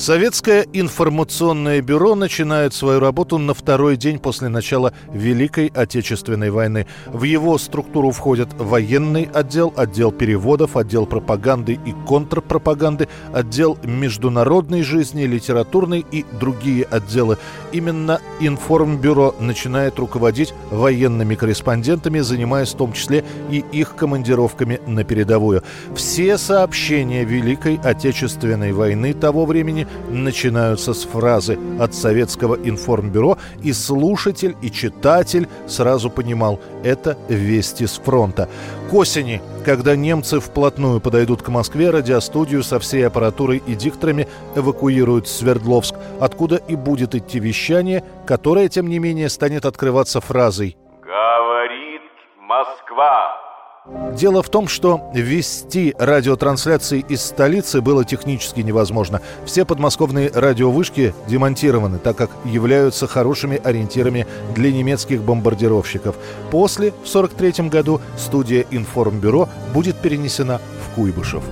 Советское 0.00 0.66
информационное 0.72 1.82
бюро 1.82 2.14
начинает 2.14 2.72
свою 2.72 3.00
работу 3.00 3.36
на 3.36 3.52
второй 3.52 3.98
день 3.98 4.18
после 4.18 4.48
начала 4.48 4.94
Великой 5.12 5.66
Отечественной 5.66 6.50
войны. 6.50 6.86
В 7.06 7.24
его 7.24 7.58
структуру 7.58 8.10
входят 8.10 8.48
военный 8.56 9.24
отдел, 9.24 9.74
отдел 9.76 10.10
переводов, 10.10 10.78
отдел 10.78 11.04
пропаганды 11.04 11.78
и 11.84 11.94
контрпропаганды, 12.06 13.08
отдел 13.34 13.76
международной 13.82 14.82
жизни, 14.82 15.24
литературной 15.24 16.06
и 16.10 16.24
другие 16.40 16.84
отделы. 16.84 17.36
Именно 17.72 18.22
информбюро 18.40 19.34
начинает 19.38 19.98
руководить 19.98 20.54
военными 20.70 21.34
корреспондентами, 21.34 22.20
занимаясь 22.20 22.72
в 22.72 22.78
том 22.78 22.94
числе 22.94 23.22
и 23.50 23.62
их 23.70 23.96
командировками 23.96 24.80
на 24.86 25.04
передовую. 25.04 25.62
Все 25.94 26.38
сообщения 26.38 27.24
Великой 27.24 27.78
Отечественной 27.84 28.72
войны 28.72 29.12
того 29.12 29.39
времени 29.44 29.86
начинаются 30.08 30.94
с 30.94 31.04
фразы 31.04 31.58
от 31.78 31.94
советского 31.94 32.56
информбюро, 32.56 33.38
и 33.62 33.72
слушатель, 33.72 34.56
и 34.62 34.70
читатель 34.70 35.48
сразу 35.66 36.10
понимал– 36.10 36.60
это 36.84 37.16
вести 37.28 37.86
с 37.86 37.98
фронта. 37.98 38.48
К 38.90 38.94
осени, 38.94 39.40
когда 39.64 39.96
немцы 39.96 40.40
вплотную 40.40 41.00
подойдут 41.00 41.42
к 41.42 41.48
Москве, 41.48 41.90
радиостудию 41.90 42.62
со 42.62 42.78
всей 42.78 43.06
аппаратурой 43.06 43.62
и 43.66 43.74
дикторами 43.74 44.28
эвакуируют 44.56 45.26
в 45.26 45.30
Свердловск, 45.30 45.94
откуда 46.20 46.56
и 46.56 46.76
будет 46.76 47.14
идти 47.14 47.38
вещание, 47.38 48.04
которое, 48.26 48.68
тем 48.68 48.88
не 48.88 48.98
менее, 48.98 49.28
станет 49.28 49.64
открываться 49.64 50.20
фразой 50.20 50.76
«Говорит 51.02 52.02
Москва». 52.38 53.39
Дело 53.86 54.42
в 54.42 54.48
том, 54.50 54.68
что 54.68 55.10
вести 55.14 55.94
радиотрансляции 55.98 57.04
из 57.08 57.22
столицы 57.22 57.80
было 57.80 58.04
технически 58.04 58.60
невозможно. 58.60 59.22
Все 59.46 59.64
подмосковные 59.64 60.30
радиовышки 60.30 61.14
демонтированы, 61.26 61.98
так 61.98 62.16
как 62.16 62.30
являются 62.44 63.06
хорошими 63.06 63.60
ориентирами 63.62 64.26
для 64.54 64.70
немецких 64.70 65.22
бомбардировщиков. 65.22 66.16
После, 66.50 66.90
в 66.90 67.08
1943 67.08 67.68
году, 67.68 68.00
студия 68.18 68.66
«Информбюро» 68.70 69.48
будет 69.72 69.96
перенесена 69.96 70.60
в 70.84 70.94
Куйбышев. 70.94 71.42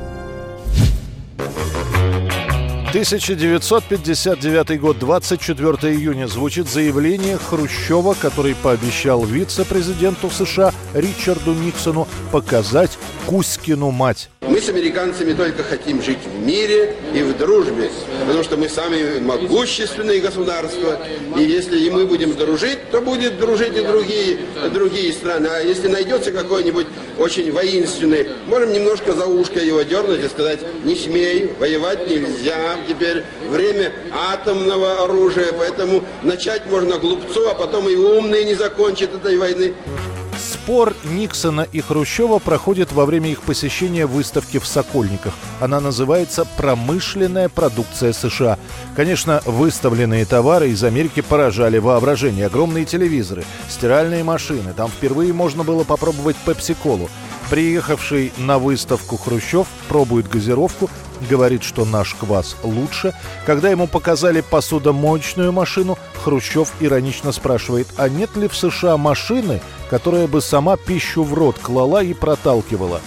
1959 2.89 4.81
год, 4.81 4.99
24 4.99 5.95
июня, 5.95 6.27
звучит 6.27 6.69
заявление 6.71 7.37
Хрущева, 7.37 8.15
который 8.15 8.55
пообещал 8.55 9.25
вице-президенту 9.25 10.31
США 10.31 10.73
Ричарду 10.95 11.53
Никсону 11.53 12.09
показать 12.33 12.99
Кузькину 13.27 13.91
мать. 13.91 14.31
Мы 14.41 14.61
с 14.61 14.69
американцами 14.69 15.35
только 15.35 15.63
хотим 15.63 16.01
жить 16.01 16.19
в 16.25 16.47
мире 16.47 16.95
и 17.15 17.23
в 17.23 17.37
дружбе, 17.37 17.91
потому 18.21 18.43
что 18.43 18.57
мы 18.57 18.69
самые 18.69 19.21
могущественные 19.21 20.21
государства, 20.21 20.99
и 21.37 21.43
если 21.43 21.79
и 21.79 21.91
мы 21.91 22.07
будем 22.07 22.37
дружить, 22.37 22.79
то 22.91 23.01
будет 23.01 23.39
дружить 23.39 23.77
и 23.77 23.83
другие, 23.83 24.39
другие 24.73 25.13
страны. 25.13 25.49
А 25.49 25.61
если 25.61 25.89
найдется 25.89 26.33
какой-нибудь 26.33 26.87
очень 27.19 27.53
воинственный, 27.53 28.29
можем 28.47 28.73
немножко 28.73 29.13
за 29.13 29.27
ушко 29.27 29.61
его 29.61 29.83
дернуть 29.83 30.25
и 30.25 30.29
сказать, 30.29 30.61
не 30.83 30.95
смей, 30.95 31.53
воевать 31.59 32.09
нельзя, 32.09 32.77
теперь 32.89 33.25
время 33.51 33.93
атомного 34.13 35.05
оружия, 35.05 35.53
поэтому 35.53 36.05
начать 36.23 36.65
можно 36.71 36.99
глупцу, 36.99 37.49
а 37.49 37.55
потом 37.55 37.89
и 37.89 37.97
умные 37.97 38.45
не 38.45 38.55
закончат 38.55 39.15
этой 39.15 39.37
войны. 39.37 39.75
Спор 40.69 40.93
Никсона 41.05 41.67
и 41.73 41.81
Хрущева 41.81 42.39
проходит 42.41 42.93
во 42.93 43.07
время 43.07 43.31
их 43.31 43.41
посещения 43.41 44.05
выставки 44.05 44.59
в 44.59 44.67
Сокольниках. 44.67 45.33
Она 45.61 45.81
называется 45.81 46.47
«Промышленная 46.59 47.49
продукция 47.49 48.13
США». 48.13 48.59
Конечно, 48.95 49.41
выставленные 49.47 50.27
товары 50.27 50.69
из 50.69 50.85
Америки 50.85 51.23
поражали 51.23 51.79
воображение. 51.79 52.45
Огромные 52.45 52.85
телевизоры, 52.85 53.47
стиральные 53.71 54.25
машины. 54.25 54.75
Там 54.77 54.91
впервые 54.91 55.33
можно 55.33 55.65
было 55.65 55.85
попробовать 55.85 56.37
пепси-колу. 56.45 57.09
Приехавший 57.51 58.31
на 58.37 58.59
выставку 58.59 59.17
Хрущев 59.17 59.67
пробует 59.89 60.29
газировку, 60.29 60.91
говорит, 61.31 61.63
что 61.63 61.87
наш 61.87 62.15
квас 62.15 62.57
лучше. 62.63 63.15
Когда 63.47 63.71
ему 63.71 63.87
показали 63.87 64.43
посудомоечную 64.43 65.51
машину, 65.51 65.99
Хрущев 66.23 66.73
иронично 66.81 67.33
спрашивает, 67.33 67.89
а 67.97 68.11
нет 68.11 68.37
ли 68.37 68.49
в 68.49 68.57
США 68.57 68.99
машины, 68.99 69.63
которая 69.89 70.27
бы 70.27 70.43
сама 70.43 70.77
пищу 70.77 71.23
в 71.23 71.33
рот 71.33 71.57
клала 71.59 72.03
и 72.03 72.13
проталкивала? 72.13 73.01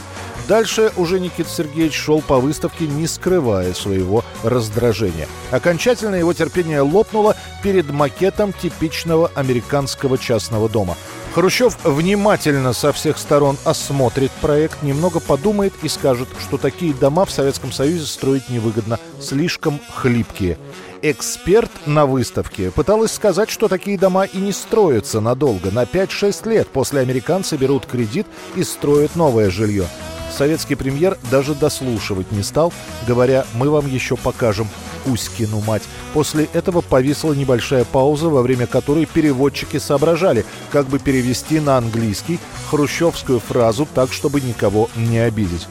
Дальше 0.47 0.91
уже 0.97 1.19
Никита 1.19 1.49
Сергеевич 1.49 1.93
шел 1.93 2.19
по 2.19 2.39
выставке, 2.39 2.87
не 2.87 3.05
скрывая 3.05 3.75
своего 3.75 4.25
раздражения. 4.43 5.27
Окончательно 5.51 6.15
его 6.15 6.33
терпение 6.33 6.81
лопнуло 6.81 7.35
перед 7.61 7.91
макетом 7.91 8.53
типичного 8.53 9.29
американского 9.35 10.17
частного 10.17 10.67
дома– 10.67 10.97
Хрущев 11.33 11.77
внимательно 11.85 12.73
со 12.73 12.91
всех 12.91 13.17
сторон 13.17 13.57
осмотрит 13.63 14.31
проект, 14.41 14.83
немного 14.83 15.21
подумает 15.21 15.73
и 15.81 15.87
скажет, 15.87 16.27
что 16.41 16.57
такие 16.57 16.93
дома 16.93 17.23
в 17.23 17.31
Советском 17.31 17.71
Союзе 17.71 18.05
строить 18.05 18.49
невыгодно, 18.49 18.99
слишком 19.21 19.79
хлипкие. 19.93 20.57
Эксперт 21.01 21.71
на 21.85 22.05
выставке 22.05 22.69
пыталась 22.69 23.13
сказать, 23.13 23.49
что 23.49 23.69
такие 23.69 23.97
дома 23.97 24.25
и 24.25 24.37
не 24.37 24.51
строятся 24.51 25.21
надолго. 25.21 25.71
На 25.71 25.83
5-6 25.83 26.49
лет 26.49 26.67
после 26.67 26.99
американцы 26.99 27.55
берут 27.55 27.85
кредит 27.85 28.27
и 28.55 28.63
строят 28.65 29.15
новое 29.15 29.49
жилье. 29.49 29.87
Советский 30.35 30.75
премьер 30.75 31.17
даже 31.29 31.53
дослушивать 31.53 32.31
не 32.31 32.43
стал, 32.43 32.73
говоря 33.07 33.45
«мы 33.53 33.69
вам 33.69 33.87
еще 33.87 34.15
покажем 34.15 34.67
Кузькину 35.03 35.61
мать. 35.61 35.83
После 36.13 36.47
этого 36.53 36.81
повисла 36.81 37.33
небольшая 37.33 37.85
пауза, 37.85 38.29
во 38.29 38.41
время 38.41 38.67
которой 38.67 39.05
переводчики 39.05 39.77
соображали, 39.77 40.45
как 40.71 40.87
бы 40.87 40.99
перевести 40.99 41.59
на 41.59 41.77
английский 41.77 42.39
хрущевскую 42.69 43.39
фразу 43.39 43.87
так, 43.93 44.11
чтобы 44.13 44.41
никого 44.41 44.89
не 44.95 45.19
обидеть. 45.19 45.67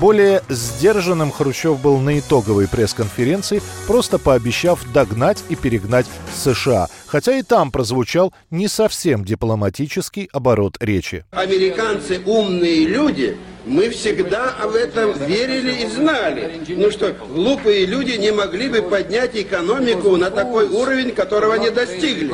Более 0.00 0.42
сдержанным 0.50 1.32
Хрущев 1.32 1.80
был 1.80 1.98
на 1.98 2.18
итоговой 2.18 2.68
пресс-конференции, 2.68 3.62
просто 3.86 4.18
пообещав 4.18 4.84
догнать 4.92 5.42
и 5.48 5.56
перегнать 5.56 6.06
США. 6.34 6.88
Хотя 7.06 7.38
и 7.38 7.42
там 7.42 7.70
прозвучал 7.70 8.34
не 8.50 8.68
совсем 8.68 9.24
дипломатический 9.24 10.28
оборот 10.32 10.76
речи. 10.80 11.24
Американцы 11.30 12.20
умные 12.26 12.86
люди, 12.86 13.38
мы 13.66 13.90
всегда 13.90 14.54
об 14.62 14.74
этом 14.76 15.12
верили 15.26 15.82
и 15.82 15.86
знали. 15.88 16.62
Ну 16.68 16.90
что, 16.92 17.12
глупые 17.12 17.84
люди 17.84 18.12
не 18.12 18.30
могли 18.30 18.68
бы 18.68 18.80
поднять 18.82 19.34
экономику 19.34 20.16
на 20.16 20.30
такой 20.30 20.68
уровень, 20.68 21.10
которого 21.10 21.54
не 21.56 21.70
достигли. 21.70 22.32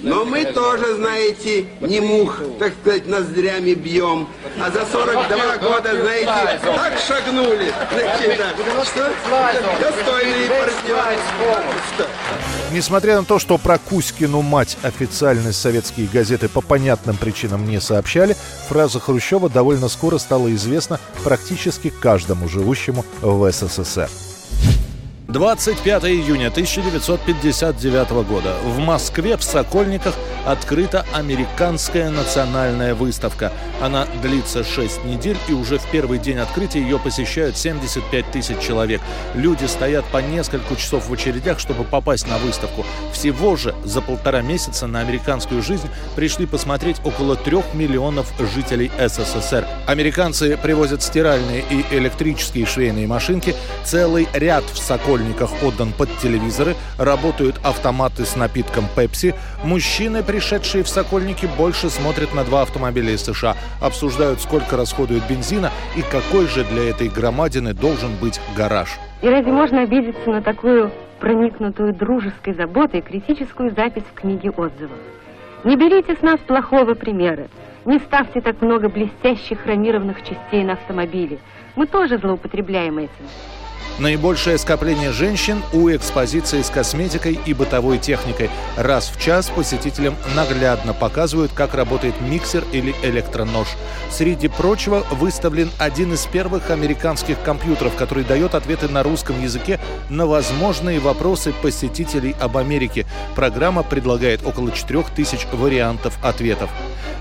Но 0.00 0.24
мы 0.24 0.44
тоже, 0.44 0.96
знаете, 0.96 1.66
не 1.80 2.00
мух, 2.00 2.40
так 2.58 2.72
сказать, 2.80 3.06
ноздрями 3.06 3.74
бьем. 3.74 4.28
А 4.60 4.70
за 4.70 4.84
42 4.84 5.56
года, 5.58 6.00
знаете, 6.00 6.60
так 6.64 6.98
шагнули. 7.06 7.72
Значит, 7.92 8.88
что 8.88 9.12
достойные 9.80 10.48
партнеры. 10.48 11.18
Несмотря 12.70 13.18
на 13.18 13.24
то, 13.24 13.38
что 13.38 13.56
про 13.56 13.78
Кузькину 13.78 14.42
мать 14.42 14.76
официальные 14.82 15.54
советские 15.54 16.06
газеты 16.06 16.50
по 16.50 16.60
понятным 16.60 17.16
причинам 17.16 17.66
не 17.66 17.80
сообщали, 17.80 18.36
фраза 18.68 19.00
Хрущева 19.00 19.48
довольно 19.48 19.88
скоро 19.88 20.18
стала 20.18 20.47
известна 20.54 20.98
практически 21.24 21.90
каждому 21.90 22.48
живущему 22.48 23.04
в 23.22 23.50
СССР. 23.50 24.08
25 25.28 26.04
июня 26.04 26.46
1959 26.46 28.10
года 28.26 28.56
в 28.64 28.78
Москве 28.78 29.36
в 29.36 29.44
Сокольниках 29.44 30.14
открыта 30.46 31.04
американская 31.12 32.08
национальная 32.08 32.94
выставка. 32.94 33.52
Она 33.82 34.06
длится 34.22 34.64
6 34.64 35.04
недель 35.04 35.36
и 35.46 35.52
уже 35.52 35.76
в 35.76 35.86
первый 35.90 36.18
день 36.18 36.38
открытия 36.38 36.80
ее 36.80 36.98
посещают 36.98 37.58
75 37.58 38.30
тысяч 38.30 38.58
человек. 38.60 39.02
Люди 39.34 39.66
стоят 39.66 40.06
по 40.06 40.16
несколько 40.16 40.74
часов 40.76 41.10
в 41.10 41.12
очередях, 41.12 41.58
чтобы 41.58 41.84
попасть 41.84 42.26
на 42.26 42.38
выставку. 42.38 42.86
Всего 43.12 43.54
же 43.56 43.74
за 43.84 44.00
полтора 44.00 44.40
месяца 44.40 44.86
на 44.86 45.00
американскую 45.00 45.62
жизнь 45.62 45.90
пришли 46.16 46.46
посмотреть 46.46 47.02
около 47.04 47.36
трех 47.36 47.74
миллионов 47.74 48.32
жителей 48.54 48.90
СССР. 48.98 49.66
Американцы 49.86 50.56
привозят 50.56 51.02
стиральные 51.02 51.64
и 51.68 51.84
электрические 51.90 52.64
швейные 52.64 53.06
машинки, 53.06 53.54
целый 53.84 54.26
ряд 54.32 54.64
в 54.72 54.78
Сокольниках 54.78 55.17
школьниках 55.18 55.50
отдан 55.62 55.92
под 55.92 56.08
телевизоры, 56.18 56.74
работают 56.96 57.56
автоматы 57.64 58.24
с 58.24 58.36
напитком 58.36 58.84
Пепси. 58.96 59.34
Мужчины, 59.64 60.22
пришедшие 60.22 60.84
в 60.84 60.88
Сокольники, 60.88 61.48
больше 61.58 61.90
смотрят 61.90 62.34
на 62.34 62.44
два 62.44 62.62
автомобиля 62.62 63.12
из 63.12 63.22
США, 63.22 63.56
обсуждают, 63.80 64.40
сколько 64.40 64.76
расходует 64.76 65.22
бензина 65.28 65.70
и 65.96 66.02
какой 66.02 66.46
же 66.46 66.64
для 66.64 66.90
этой 66.90 67.08
громадины 67.08 67.74
должен 67.74 68.10
быть 68.20 68.40
гараж. 68.56 68.98
И 69.22 69.28
разве 69.28 69.50
можно 69.50 69.82
обидеться 69.82 70.30
на 70.30 70.40
такую 70.40 70.92
проникнутую 71.18 71.94
дружеской 71.94 72.54
заботой 72.54 73.00
критическую 73.00 73.74
запись 73.74 74.04
в 74.12 74.20
книге 74.20 74.50
отзывов? 74.50 74.98
Не 75.64 75.76
берите 75.76 76.14
с 76.14 76.22
нас 76.22 76.38
плохого 76.46 76.94
примера. 76.94 77.48
Не 77.84 77.98
ставьте 77.98 78.40
так 78.40 78.60
много 78.60 78.88
блестящих 78.88 79.62
хромированных 79.62 80.18
частей 80.22 80.62
на 80.62 80.74
автомобиле. 80.74 81.38
Мы 81.74 81.86
тоже 81.86 82.18
злоупотребляем 82.18 82.98
этим. 82.98 83.26
Наибольшее 83.98 84.58
скопление 84.58 85.10
женщин 85.10 85.60
у 85.72 85.90
экспозиции 85.90 86.62
с 86.62 86.70
косметикой 86.70 87.36
и 87.44 87.52
бытовой 87.52 87.98
техникой. 87.98 88.48
Раз 88.76 89.08
в 89.08 89.20
час 89.20 89.50
посетителям 89.50 90.14
наглядно 90.36 90.94
показывают, 90.94 91.50
как 91.52 91.74
работает 91.74 92.14
миксер 92.20 92.62
или 92.70 92.94
электронож. 93.02 93.66
Среди 94.08 94.46
прочего 94.46 95.04
выставлен 95.10 95.68
один 95.78 96.12
из 96.12 96.24
первых 96.26 96.70
американских 96.70 97.42
компьютеров, 97.42 97.96
который 97.96 98.22
дает 98.22 98.54
ответы 98.54 98.88
на 98.88 99.02
русском 99.02 99.42
языке 99.42 99.80
на 100.08 100.26
возможные 100.26 101.00
вопросы 101.00 101.52
посетителей 101.60 102.36
об 102.40 102.56
Америке. 102.56 103.04
Программа 103.34 103.82
предлагает 103.82 104.46
около 104.46 104.70
4000 104.70 105.48
вариантов 105.54 106.16
ответов. 106.22 106.70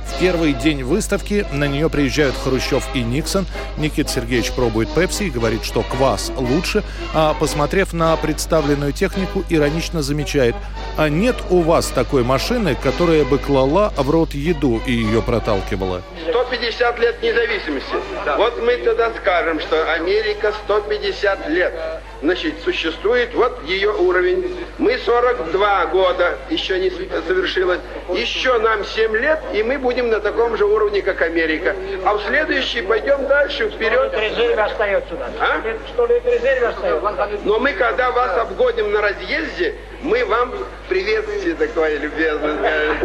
В 0.07 0.19
первый 0.19 0.53
день 0.53 0.83
выставки 0.83 1.45
на 1.51 1.67
нее 1.67 1.89
приезжают 1.89 2.35
Хрущев 2.35 2.87
и 2.95 3.01
Никсон. 3.01 3.45
Никита 3.77 4.09
Сергеевич 4.09 4.51
пробует 4.51 4.89
пепси 4.89 5.23
и 5.23 5.29
говорит, 5.29 5.63
что 5.63 5.83
квас 5.83 6.31
лучше, 6.35 6.66
а 7.13 7.33
посмотрев 7.33 7.93
на 7.93 8.15
представленную 8.17 8.91
технику, 8.93 9.43
иронично 9.49 10.01
замечает, 10.01 10.55
а 10.97 11.09
нет 11.09 11.35
у 11.49 11.61
вас 11.61 11.87
такой 11.87 12.23
машины, 12.23 12.75
которая 12.81 13.23
бы 13.23 13.37
клала 13.37 13.93
в 13.95 14.09
рот 14.09 14.33
еду 14.33 14.81
и 14.85 14.91
ее 14.91 15.21
проталкивала? 15.21 16.01
150 16.29 16.99
лет 16.99 17.21
независимости. 17.21 17.95
Вот 18.37 18.61
мы 18.61 18.77
тогда 18.77 19.11
скажем, 19.21 19.59
что 19.59 19.91
Америка 19.93 20.53
150 20.65 21.49
лет. 21.49 21.73
Значит, 22.21 22.55
существует 22.63 23.33
вот 23.35 23.63
ее 23.65 23.91
уровень. 23.91 24.57
Мы 24.79 24.97
42 24.97 25.85
года, 25.87 26.37
еще 26.49 26.79
не 26.79 26.89
совершилось. 26.89 27.79
Еще 28.09 28.57
нам 28.57 28.83
7 28.83 29.15
лет, 29.17 29.39
и 29.53 29.61
мы 29.61 29.77
будем 29.77 30.09
на 30.09 30.19
таком 30.19 30.57
же 30.57 30.65
уровне, 30.65 31.01
как 31.01 31.21
Америка. 31.21 31.75
А 32.05 32.15
в 32.15 32.23
следующий 32.23 32.81
пойдем 32.81 33.27
дальше, 33.27 33.69
вперед. 33.69 34.13
Резерв 34.13 34.57
остается 34.59 35.13
у 35.13 35.17
нас. 35.19 35.31
А? 35.39 36.07
Лет 36.07 36.25
резерв 36.25 36.75
остается. 36.75 37.39
Но 37.45 37.59
мы, 37.59 37.73
когда 37.73 38.11
вас 38.11 38.37
обгоним 38.37 38.91
на 38.91 39.01
разъезде, 39.01 39.75
мы 40.01 40.25
вам 40.25 40.53
приветствие 40.89 41.55
такое 41.55 41.99
любезное 41.99 42.97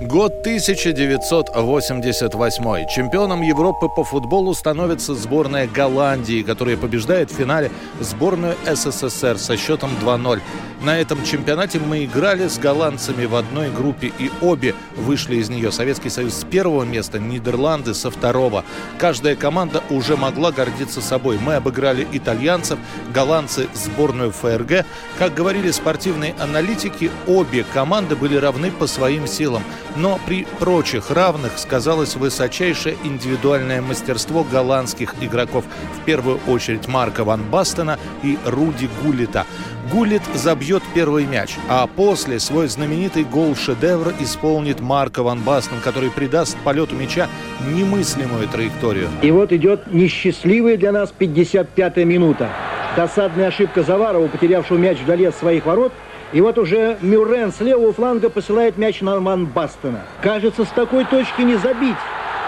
Год 0.00 0.40
1988. 0.40 2.86
Чемпионом 2.86 3.40
Европы 3.40 3.88
по 3.88 4.04
футболу 4.04 4.52
становится 4.52 5.14
сборная 5.14 5.66
Голландии, 5.66 6.42
которая 6.42 6.76
побеждает 6.76 7.30
в 7.30 7.34
финале 7.34 7.70
сборную 8.00 8.56
СССР 8.66 9.38
со 9.38 9.56
счетом 9.56 9.88
2-0. 10.02 10.42
На 10.82 11.00
этом 11.00 11.24
чемпионате 11.24 11.78
мы 11.78 12.04
играли 12.04 12.48
с 12.48 12.58
голландцами 12.58 13.24
в 13.24 13.34
одной 13.34 13.70
группе, 13.70 14.12
и 14.18 14.30
обе 14.42 14.74
вышли 14.94 15.36
из 15.36 15.48
нее. 15.48 15.72
Советский 15.72 16.10
Союз 16.10 16.34
с 16.34 16.44
первого 16.44 16.84
места, 16.84 17.18
Нидерланды 17.18 17.94
со 17.94 18.10
второго. 18.10 18.64
Каждая 18.98 19.36
команда 19.36 19.82
уже 19.88 20.16
могла 20.16 20.52
гордиться 20.52 21.00
собой. 21.00 21.38
Мы 21.38 21.54
обыграли 21.54 22.06
итальянцев, 22.12 22.78
голландцы 23.12 23.68
сборную 23.74 24.32
ФРГ. 24.32 24.84
Как 25.18 25.34
говорили 25.34 25.70
спортивные 25.70 26.34
аналитики, 26.38 27.10
обе 27.26 27.64
команды 27.72 28.14
были 28.14 28.36
равны 28.36 28.70
по 28.70 28.86
своим 28.86 29.26
силам. 29.26 29.62
Но 29.96 30.20
при 30.26 30.44
прочих 30.58 31.10
равных 31.10 31.58
сказалось 31.58 32.16
высочайшее 32.16 32.98
индивидуальное 33.02 33.80
мастерство 33.80 34.44
голландских 34.44 35.14
игроков, 35.22 35.64
в 36.00 36.04
первую 36.04 36.38
очередь 36.46 36.86
Марка 36.86 37.24
Ван 37.24 37.42
Бастена 37.44 37.98
и 38.22 38.38
Руди 38.44 38.90
Гулита. 39.02 39.46
Гулит 39.92 40.22
забьет 40.34 40.82
первый 40.94 41.26
мяч, 41.26 41.56
а 41.68 41.86
после 41.86 42.40
свой 42.40 42.68
знаменитый 42.68 43.24
гол-шедевр 43.24 44.14
исполнит 44.20 44.80
Марко 44.80 45.22
Ван 45.22 45.40
Бастен, 45.40 45.80
который 45.82 46.10
придаст 46.10 46.56
полету 46.64 46.94
мяча 46.96 47.28
немыслимую 47.72 48.48
траекторию. 48.48 49.08
И 49.22 49.30
вот 49.30 49.52
идет 49.52 49.92
несчастливая 49.92 50.76
для 50.76 50.92
нас 50.92 51.12
55-я 51.16 52.04
минута. 52.04 52.50
Досадная 52.96 53.48
ошибка 53.48 53.82
Заварова, 53.82 54.26
потерявшего 54.28 54.78
мяч 54.78 54.98
вдали 54.98 55.24
от 55.26 55.36
своих 55.36 55.66
ворот– 55.66 55.92
и 56.32 56.40
вот 56.40 56.58
уже 56.58 56.98
Мюррен 57.02 57.52
с 57.52 57.60
левого 57.60 57.92
фланга 57.92 58.30
посылает 58.30 58.76
мяч 58.76 59.00
на 59.00 59.20
Ван 59.20 59.46
Бастена. 59.46 60.02
Кажется, 60.22 60.64
с 60.64 60.68
такой 60.68 61.04
точки 61.04 61.42
не 61.42 61.56
забить. 61.56 61.96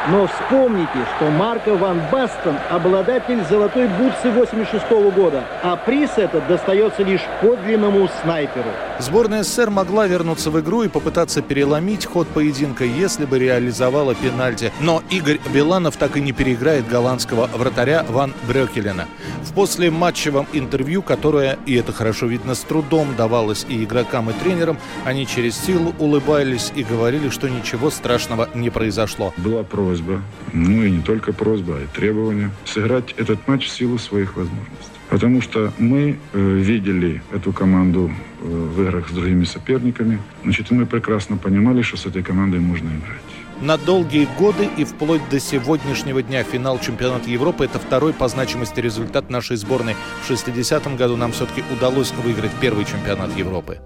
Но 0.07 0.27
вспомните, 0.27 0.99
что 1.17 1.31
Марко 1.31 1.75
Ван 1.75 2.01
Бастон– 2.11 2.57
обладатель 2.71 3.45
золотой 3.51 3.89
бутсы 3.89 4.31
86 4.31 4.85
-го 4.91 5.11
года, 5.11 5.45
а 5.63 5.77
приз 5.77 6.11
этот 6.17 6.47
достается 6.47 7.03
лишь 7.03 7.21
подлинному 7.43 8.09
снайперу. 8.23 8.71
Сборная 9.01 9.43
СССР 9.43 9.71
могла 9.71 10.07
вернуться 10.07 10.51
в 10.51 10.59
игру 10.61 10.83
и 10.83 10.89
попытаться 10.89 11.43
переломить 11.43 12.07
ход 12.07 12.27
поединка, 12.29 12.85
если 12.85 13.27
бы 13.27 13.39
реализовала 13.39 14.15
пенальти. 14.15 14.73
Но 14.81 15.03
Игорь 15.11 15.41
Беланов 15.53 15.97
так 15.97 16.17
и 16.17 16.21
не 16.23 16.33
переиграет 16.33 16.89
голландского 16.89 17.49
вратаря 17.53 18.05
Ван 18.09 18.33
Брёкелена. 18.49 19.07
В 19.43 19.53
послематчевом 19.53 20.47
интервью, 20.53 21.03
которое, 21.03 21.59
и 21.67 21.75
это 21.75 21.93
хорошо 21.93 22.27
видно, 22.27 22.55
с 22.55 22.61
трудом 22.61 23.15
давалось 23.17 23.67
и 23.69 23.85
игрокам, 23.85 24.31
и 24.31 24.33
тренерам, 24.33 24.79
они 25.05 25.27
через 25.27 25.59
силу 25.59 25.95
улыбались 25.99 26.73
и 26.75 26.83
говорили, 26.83 27.29
что 27.29 27.49
ничего 27.49 27.91
страшного 27.91 28.49
не 28.55 28.71
произошло. 28.71 29.35
Была 29.37 29.63
просьба 29.65 29.88
просьба, 29.89 30.23
ну 30.53 30.85
и 30.85 30.91
не 30.91 31.03
только 31.03 31.33
просьба, 31.33 31.79
а 31.79 31.83
и 31.83 31.87
требование, 31.87 32.51
сыграть 32.65 33.15
этот 33.17 33.49
матч 33.49 33.67
в 33.67 33.71
силу 33.71 33.99
своих 33.99 34.37
возможностей. 34.37 34.99
Потому 35.09 35.41
что 35.41 35.73
мы 35.79 36.19
э, 36.33 36.57
видели 36.57 37.23
эту 37.33 37.53
команду 37.53 38.11
э, 38.11 38.45
в 38.45 38.83
играх 38.83 39.09
с 39.09 39.13
другими 39.13 39.45
соперниками, 39.45 40.21
значит, 40.45 40.71
мы 40.71 40.85
прекрасно 40.85 41.37
понимали, 41.39 41.83
что 41.83 41.97
с 41.97 42.07
этой 42.07 42.23
командой 42.23 42.61
можно 42.61 42.89
играть. 42.89 43.29
На 43.63 43.77
долгие 43.77 44.29
годы 44.39 44.69
и 44.77 44.85
вплоть 44.85 45.23
до 45.31 45.41
сегодняшнего 45.41 46.23
дня 46.23 46.45
финал 46.45 46.79
чемпионата 46.79 47.31
Европы– 47.31 47.65
это 47.65 47.79
второй 47.79 48.13
по 48.13 48.29
значимости 48.29 48.81
результат 48.81 49.31
нашей 49.31 49.57
сборной. 49.57 49.97
В 50.23 50.31
60-м 50.31 50.97
году 50.97 51.17
нам 51.17 51.33
все-таки 51.33 51.65
удалось 51.73 52.13
выиграть 52.13 52.53
первый 52.61 52.85
чемпионат 52.85 53.37
Европы. 53.37 53.79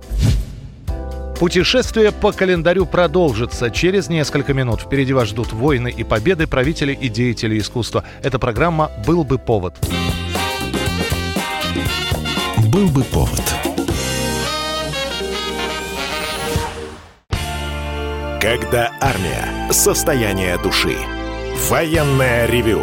Путешествие 1.42 2.12
по 2.12 2.30
календарю 2.30 2.86
продолжится 2.86 3.68
через 3.68 4.08
несколько 4.08 4.54
минут. 4.54 4.82
Впереди 4.82 5.12
вас 5.12 5.26
ждут 5.26 5.52
войны 5.52 5.90
и 5.90 6.04
победы 6.04 6.46
правителей 6.46 6.94
и 6.94 7.08
деятелей 7.08 7.58
искусства. 7.58 8.04
Эта 8.22 8.38
программа 8.38 8.92
«Был 9.04 9.24
бы 9.24 9.38
повод». 9.38 9.74
«Был 12.68 12.86
бы 12.90 13.02
повод». 13.02 13.42
Когда 18.40 18.92
армия. 19.00 19.72
Состояние 19.72 20.56
души. 20.58 20.96
Военное 21.68 22.46
ревю 22.46 22.82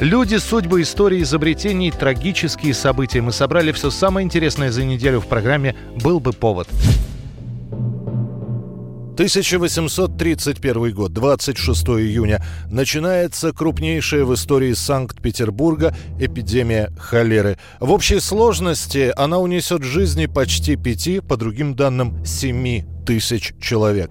Люди, 0.00 0.36
судьбы, 0.36 0.82
истории, 0.82 1.22
изобретений, 1.22 1.92
трагические 1.92 2.74
события. 2.74 3.20
Мы 3.20 3.30
собрали 3.32 3.70
все 3.70 3.90
самое 3.90 4.24
интересное 4.24 4.72
за 4.72 4.84
неделю 4.84 5.20
в 5.20 5.26
программе 5.26 5.76
«Был 6.02 6.18
бы 6.18 6.32
повод». 6.32 6.68
1831 9.14 10.92
год, 10.92 11.12
26 11.12 11.86
июня. 11.90 12.44
Начинается 12.68 13.52
крупнейшая 13.52 14.24
в 14.24 14.34
истории 14.34 14.72
Санкт-Петербурга 14.72 15.96
эпидемия 16.18 16.90
холеры. 16.98 17.56
В 17.78 17.92
общей 17.92 18.18
сложности 18.18 19.12
она 19.16 19.38
унесет 19.38 19.84
жизни 19.84 20.26
почти 20.26 20.74
пяти, 20.74 21.20
по 21.20 21.36
другим 21.36 21.76
данным, 21.76 22.24
семи 22.26 22.84
тысяч 23.04 23.54
человек. 23.60 24.10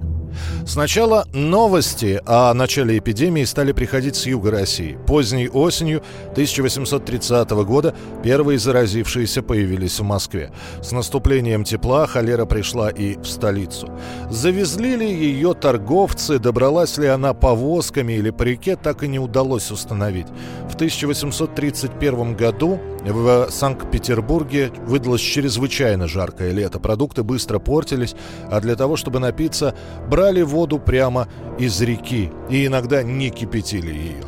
Сначала 0.66 1.28
новости 1.34 2.22
о 2.26 2.54
начале 2.54 2.98
эпидемии 2.98 3.44
стали 3.44 3.72
приходить 3.72 4.16
с 4.16 4.26
юга 4.26 4.52
России. 4.52 4.98
Поздней 5.06 5.48
осенью 5.48 6.02
1830 6.32 7.52
года 7.52 7.94
первые 8.24 8.58
заразившиеся 8.58 9.44
появились 9.44 10.00
в 10.00 10.04
Москве. 10.04 10.52
С 10.82 10.92
наступлением 10.92 11.64
тепла 11.64 12.08
холера 12.08 12.46
пришла 12.46 12.90
и 12.90 13.16
в 13.18 13.26
столицу. 13.26 13.90
Завезли 14.30 14.96
ли 14.96 15.12
ее 15.12 15.54
торговцы, 15.54 16.40
добралась 16.40 16.98
ли 16.98 17.08
она 17.08 17.34
повозками 17.34 18.14
или 18.14 18.30
по 18.32 18.44
реке, 18.44 18.76
так 18.76 19.04
и 19.04 19.08
не 19.08 19.20
удалось 19.20 19.70
установить. 19.70 20.28
В 20.70 20.76
1831 20.76 22.36
году 22.36 22.80
в 23.06 23.50
Санкт-Петербурге 23.52 24.72
выдалось 24.86 25.22
чрезвычайно 25.22 26.08
жаркое 26.08 26.52
лето. 26.52 26.80
Продукты 26.80 27.24
быстро 27.24 27.60
портились, 27.60 28.16
а 28.50 28.62
для 28.62 28.76
того, 28.84 28.98
чтобы 28.98 29.20
напиться, 29.20 29.74
брали 30.10 30.42
воду 30.42 30.78
прямо 30.78 31.30
из 31.58 31.82
реки 31.82 32.30
и 32.50 32.66
иногда 32.66 33.02
не 33.02 33.30
кипятили 33.30 33.94
ее. 33.94 34.24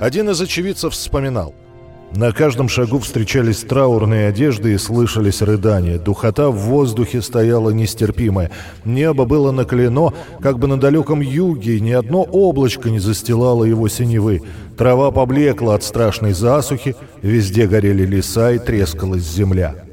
Один 0.00 0.30
из 0.30 0.40
очевидцев 0.40 0.94
вспоминал– 0.94 1.54
на 2.14 2.32
каждом 2.32 2.70
шагу 2.70 3.00
встречались 3.00 3.58
траурные 3.58 4.28
одежды 4.28 4.72
и 4.72 4.78
слышались 4.78 5.42
рыдания. 5.42 5.98
Духота 5.98 6.48
в 6.48 6.56
воздухе 6.56 7.20
стояла 7.20 7.68
нестерпимая. 7.68 8.50
Небо 8.86 9.26
было 9.26 9.50
наклено, 9.50 10.14
как 10.40 10.58
бы 10.58 10.68
на 10.68 10.80
далеком 10.80 11.20
юге, 11.20 11.80
ни 11.80 11.92
одно 11.92 12.22
облачко 12.22 12.88
не 12.88 12.98
застилало 12.98 13.64
его 13.64 13.88
синевы. 13.88 14.40
Трава 14.78 15.10
поблекла 15.10 15.74
от 15.74 15.82
страшной 15.82 16.32
засухи, 16.32 16.96
везде 17.20 17.66
горели 17.66 18.06
леса 18.06 18.52
и 18.52 18.58
трескалась 18.58 19.22
земля. 19.22 19.87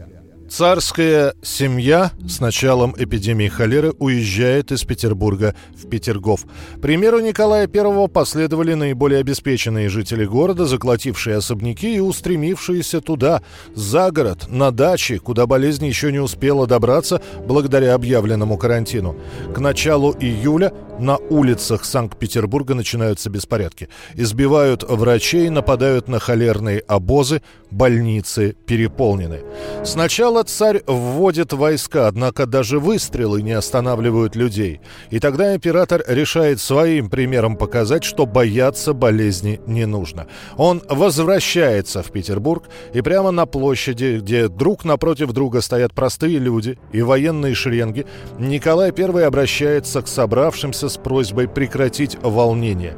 Царская 0.47 1.33
семья 1.41 2.11
с 2.27 2.39
началом 2.39 2.93
эпидемии 2.97 3.47
холеры 3.47 3.93
уезжает 3.97 4.71
из 4.71 4.83
Петербурга 4.83 5.55
в 5.75 5.89
Петергоф. 5.89 6.45
Примеру 6.81 7.19
Николая 7.19 7.67
I 7.67 8.07
последовали 8.07 8.75
наиболее 8.75 9.21
обеспеченные 9.21 9.89
жители 9.89 10.23
города, 10.23 10.65
заклотившие 10.65 11.37
особняки 11.37 11.95
и 11.95 11.99
устремившиеся 11.99 13.01
туда, 13.01 13.41
за 13.73 14.11
город, 14.11 14.45
на 14.47 14.71
дачи, 14.71 15.17
куда 15.17 15.47
болезнь 15.47 15.85
еще 15.85 16.11
не 16.11 16.19
успела 16.19 16.67
добраться 16.67 17.21
благодаря 17.47 17.95
объявленному 17.95 18.57
карантину. 18.57 19.15
К 19.53 19.59
началу 19.59 20.15
июля 20.19 20.71
на 20.99 21.17
улицах 21.17 21.85
Санкт-Петербурга 21.85 22.73
начинаются 22.73 23.29
беспорядки. 23.29 23.89
Избивают 24.13 24.83
врачей, 24.83 25.49
нападают 25.49 26.07
на 26.07 26.19
холерные 26.19 26.79
обозы, 26.79 27.41
больницы 27.71 28.55
переполнены. 28.65 29.41
Сначала 29.83 30.43
царь 30.43 30.81
вводит 30.87 31.51
войска, 31.53 32.07
однако 32.07 32.45
даже 32.45 32.79
выстрелы 32.79 33.41
не 33.41 33.51
останавливают 33.51 34.35
людей. 34.35 34.79
И 35.09 35.19
тогда 35.19 35.53
император 35.55 36.03
решает 36.07 36.61
своим 36.61 37.09
примером 37.09 37.57
показать, 37.57 38.03
что 38.03 38.25
бояться 38.25 38.93
болезни 38.93 39.59
не 39.67 39.85
нужно. 39.85 40.27
Он 40.57 40.81
возвращается 40.87 42.01
в 42.01 42.11
Петербург 42.11 42.69
и 42.93 43.01
прямо 43.01 43.31
на 43.31 43.45
площади, 43.45 44.19
где 44.21 44.47
друг 44.47 44.85
напротив 44.85 45.33
друга 45.33 45.61
стоят 45.61 45.93
простые 45.93 46.39
люди 46.39 46.79
и 46.93 47.01
военные 47.01 47.55
шеренги, 47.55 48.05
Николай 48.39 48.93
I 48.97 49.23
обращается 49.23 50.01
к 50.01 50.07
собравшимся 50.07 50.84
с 50.89 50.97
просьбой 50.97 51.47
прекратить 51.47 52.17
волнение. 52.21 52.95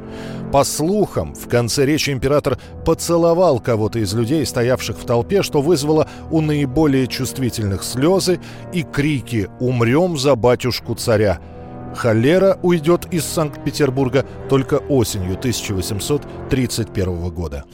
По 0.52 0.64
слухам, 0.64 1.34
в 1.34 1.48
конце 1.48 1.84
речи 1.84 2.10
император 2.10 2.58
поцеловал 2.84 3.60
кого-то 3.60 3.98
из 3.98 4.14
людей, 4.14 4.46
стоявших 4.46 4.98
в 4.98 5.04
толпе, 5.04 5.42
что 5.42 5.60
вызвало 5.60 6.08
у 6.30 6.40
наиболее 6.40 7.06
чувствительных 7.06 7.84
слезы 7.84 8.40
и 8.72 8.82
крики 8.82 9.48
«Умрем 9.60 10.16
за 10.16 10.34
батюшку 10.34 10.94
царя!». 10.94 11.38
Холера 11.94 12.58
уйдет 12.62 13.06
из 13.12 13.24
Санкт-Петербурга 13.24 14.24
только 14.48 14.76
осенью 14.76 15.34
1831 15.38 17.30
года. 17.30 17.64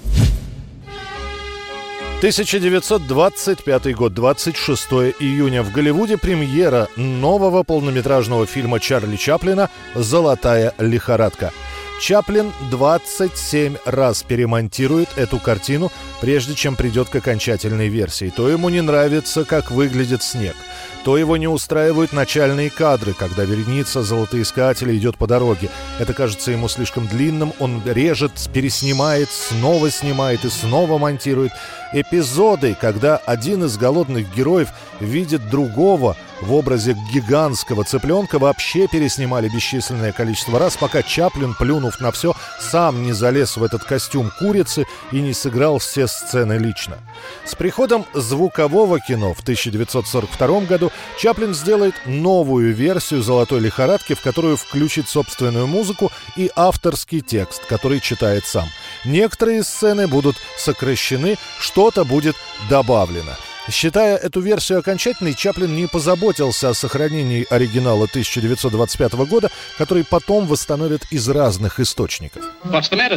1925 2.24 3.94
год, 3.94 4.14
26 4.14 4.82
июня. 5.20 5.62
В 5.62 5.70
Голливуде 5.72 6.16
премьера 6.16 6.88
нового 6.96 7.64
полнометражного 7.64 8.46
фильма 8.46 8.80
Чарли 8.80 9.16
Чаплина 9.16 9.68
«Золотая 9.94 10.72
лихорадка». 10.78 11.52
Чаплин 12.00 12.50
27 12.70 13.76
раз 13.84 14.22
перемонтирует 14.22 15.10
эту 15.16 15.38
картину, 15.38 15.92
прежде 16.22 16.54
чем 16.54 16.76
придет 16.76 17.10
к 17.10 17.16
окончательной 17.16 17.88
версии. 17.88 18.32
То 18.34 18.48
ему 18.48 18.70
не 18.70 18.80
нравится, 18.80 19.44
как 19.44 19.70
выглядит 19.70 20.22
снег– 20.22 20.56
то 21.04 21.18
его 21.18 21.36
не 21.36 21.46
устраивают 21.46 22.14
начальные 22.14 22.70
кадры, 22.70 23.12
когда 23.12 23.44
вереница 23.44 24.02
золотоискателя 24.02 24.96
идет 24.96 25.18
по 25.18 25.26
дороге. 25.26 25.68
Это 26.00 26.14
кажется 26.14 26.50
ему 26.50 26.66
слишком 26.66 27.06
длинным, 27.06 27.52
он 27.58 27.82
режет, 27.84 28.32
переснимает, 28.52 29.28
снова 29.30 29.90
снимает 29.90 30.44
и 30.46 30.48
снова 30.48 30.96
монтирует. 30.96 31.52
Эпизоды, 31.94 32.76
когда 32.78 33.18
один 33.18 33.62
из 33.62 33.76
голодных 33.76 34.34
героев 34.34 34.70
видит 34.98 35.48
другого 35.48 36.16
в 36.40 36.52
образе 36.52 36.96
гигантского 37.12 37.84
цыпленка, 37.84 38.40
вообще 38.40 38.88
переснимали 38.88 39.48
бесчисленное 39.48 40.10
количество 40.10 40.58
раз, 40.58 40.76
пока 40.76 41.04
Чаплин, 41.04 41.54
плюнув 41.54 42.00
на 42.00 42.10
все, 42.10 42.34
сам 42.60 43.04
не 43.04 43.12
залез 43.12 43.56
в 43.56 43.62
этот 43.62 43.84
костюм 43.84 44.32
курицы 44.40 44.86
и 45.12 45.20
не 45.20 45.32
сыграл 45.32 45.78
все 45.78 46.08
сцены 46.08 46.54
лично. 46.54 46.98
С 47.44 47.54
приходом 47.54 48.04
звукового 48.12 48.98
кино 48.98 49.32
в 49.32 49.40
1942 49.42 50.60
году 50.62 50.90
Чаплин 51.16 51.54
сделает 51.54 51.94
новую 52.06 52.74
версию 52.74 53.22
«Золотой 53.22 53.60
лихорадки», 53.60 54.14
в 54.14 54.20
которую 54.20 54.56
включит 54.56 55.08
собственную 55.08 55.68
музыку 55.68 56.10
и 56.34 56.50
авторский 56.56 57.20
текст, 57.20 57.64
который 57.66 58.00
читает 58.00 58.46
сам. 58.46 58.66
Некоторые 59.04 59.62
сцены 59.62 60.08
будут 60.08 60.36
сокращены, 60.58 61.36
что-то 61.84 62.04
будет 62.06 62.34
добавлено. 62.70 63.32
Считая 63.70 64.16
эту 64.16 64.40
версию 64.40 64.78
окончательной, 64.78 65.34
Чаплин 65.34 65.76
не 65.76 65.86
позаботился 65.86 66.70
о 66.70 66.74
сохранении 66.74 67.46
оригинала 67.50 68.04
1925 68.04 69.12
года, 69.28 69.50
который 69.76 70.04
потом 70.04 70.46
восстановят 70.46 71.02
из 71.10 71.28
разных 71.28 71.80
источников. 71.80 72.42
Matter. 72.64 73.14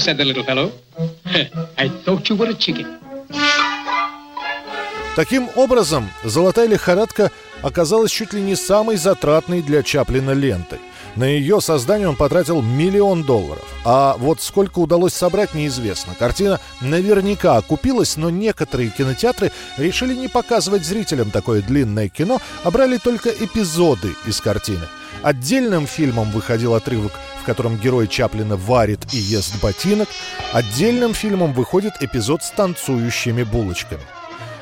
Таким 5.16 5.50
образом, 5.56 6.10
«Золотая 6.26 6.68
лихорадка» 6.68 7.32
оказалась 7.62 8.12
чуть 8.12 8.34
ли 8.34 8.42
не 8.42 8.56
самой 8.56 8.98
затратной 8.98 9.62
для 9.62 9.82
Чаплина 9.82 10.32
лентой. 10.32 10.80
На 11.18 11.24
ее 11.24 11.62
создание 11.62 12.08
он 12.08 12.16
потратил 12.16 12.62
миллион 12.62 13.24
долларов. 13.24 13.66
А 13.84 14.16
вот 14.20 14.40
сколько 14.40 14.78
удалось 14.78 15.14
собрать, 15.14 15.56
неизвестно. 15.56 16.14
Картина 16.14 16.60
наверняка 16.80 17.58
окупилась, 17.58 18.18
но 18.18 18.30
некоторые 18.30 18.92
кинотеатры 18.92 19.52
решили 19.78 20.14
не 20.14 20.28
показывать 20.28 20.86
зрителям 20.86 21.32
такое 21.32 21.64
длинное 21.64 22.08
кино, 22.08 22.40
а 22.64 22.70
брали 22.70 22.98
только 22.98 23.32
эпизоды 23.32 24.14
из 24.28 24.40
картины. 24.42 24.86
Отдельным 25.24 25.88
фильмом 25.88 26.30
выходил 26.30 26.76
отрывок, 26.76 27.14
в 27.42 27.46
котором 27.46 27.78
герой 27.78 28.08
Чаплина 28.08 28.56
варит 28.56 29.12
и 29.12 29.18
ест 29.18 29.60
ботинок. 29.60 30.10
Отдельным 30.54 31.16
фильмом 31.16 31.52
выходит 31.54 31.94
эпизод 32.00 32.44
с 32.44 32.52
танцующими 32.52 33.42
булочками. 33.42 34.04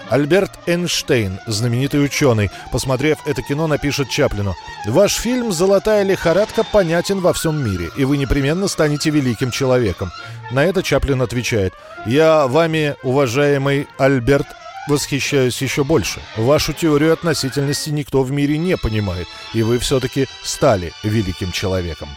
Альберт 0.10 0.52
Эйнштейн, 0.68 1.40
знаменитый 1.48 2.04
ученый, 2.04 2.52
посмотрев 2.72 3.18
это 3.26 3.42
кино, 3.42 3.68
напишет 3.68 4.10
Чаплину 4.10 4.56
«Ваш 4.86 5.14
фильм 5.14 5.52
«Золотая 5.52 6.04
лихорадка» 6.04 6.64
понятен 6.64 7.20
во 7.20 7.34
всем 7.34 7.64
мире, 7.64 7.90
и 7.98 8.06
вы 8.06 8.18
непременно 8.18 8.68
станете 8.68 9.10
великим 9.10 9.52
человеком». 9.52 10.12
На 10.52 10.64
это 10.64 10.84
Чаплин 10.84 11.22
отвечает 11.22 11.74
«Я 12.06 12.46
вами, 12.48 12.96
уважаемый 13.02 13.88
Альберт, 13.98 14.48
восхищаюсь 14.88 15.62
еще 15.62 15.84
больше. 15.84 16.22
Вашу 16.38 16.74
теорию 16.74 17.14
относительности 17.14 17.90
никто 17.90 18.22
в 18.22 18.32
мире 18.32 18.60
не 18.60 18.78
понимает, 18.78 19.28
и 19.54 19.64
вы 19.64 19.80
все-таки 19.80 20.28
стали 20.44 20.94
великим 21.04 21.52
человеком». 21.52 22.10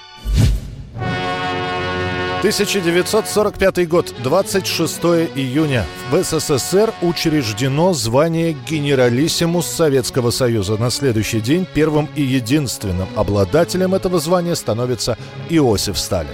1945 2.39 3.89
год, 3.89 4.15
26 4.23 4.99
июня. 5.35 5.85
В 6.13 6.23
СССР 6.23 6.95
учреждено 7.03 7.93
звание 7.95 8.57
генералиссимус 8.69 9.67
Советского 9.67 10.31
Союза. 10.31 10.77
На 10.77 10.91
следующий 10.91 11.41
день 11.41 11.67
первым 11.75 12.09
и 12.15 12.23
единственным 12.23 13.09
обладателем 13.17 13.93
этого 13.93 14.21
звания 14.21 14.55
становится 14.55 15.19
Иосиф 15.51 15.99
Сталин. 15.99 16.31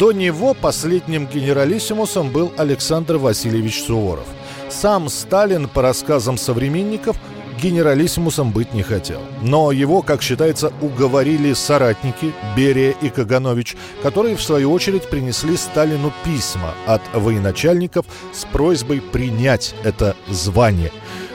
До 0.00 0.10
него 0.10 0.54
последним 0.54 1.28
генералиссимусом 1.28 2.30
был 2.30 2.52
Александр 2.56 3.18
Васильевич 3.18 3.80
Суворов. 3.84 4.26
Сам 4.68 5.08
Сталин, 5.08 5.68
по 5.68 5.82
рассказам 5.82 6.36
современников, 6.36 7.16
генералиссимусом 7.58 8.52
быть 8.52 8.72
не 8.72 8.82
хотел. 8.82 9.20
Но 9.42 9.72
его, 9.72 10.02
как 10.02 10.22
считается, 10.22 10.72
уговорили 10.80 11.52
соратники 11.52 12.32
Берия 12.56 12.94
и 13.02 13.10
Каганович, 13.10 13.76
которые, 14.02 14.36
в 14.36 14.42
свою 14.42 14.72
очередь, 14.72 15.08
принесли 15.08 15.56
Сталину 15.56 16.12
письма 16.24 16.74
от 16.86 17.02
военачальников 17.12 18.06
с 18.32 18.44
просьбой 18.44 19.00
принять 19.00 19.74
это 19.84 20.16
звание. 20.28 20.92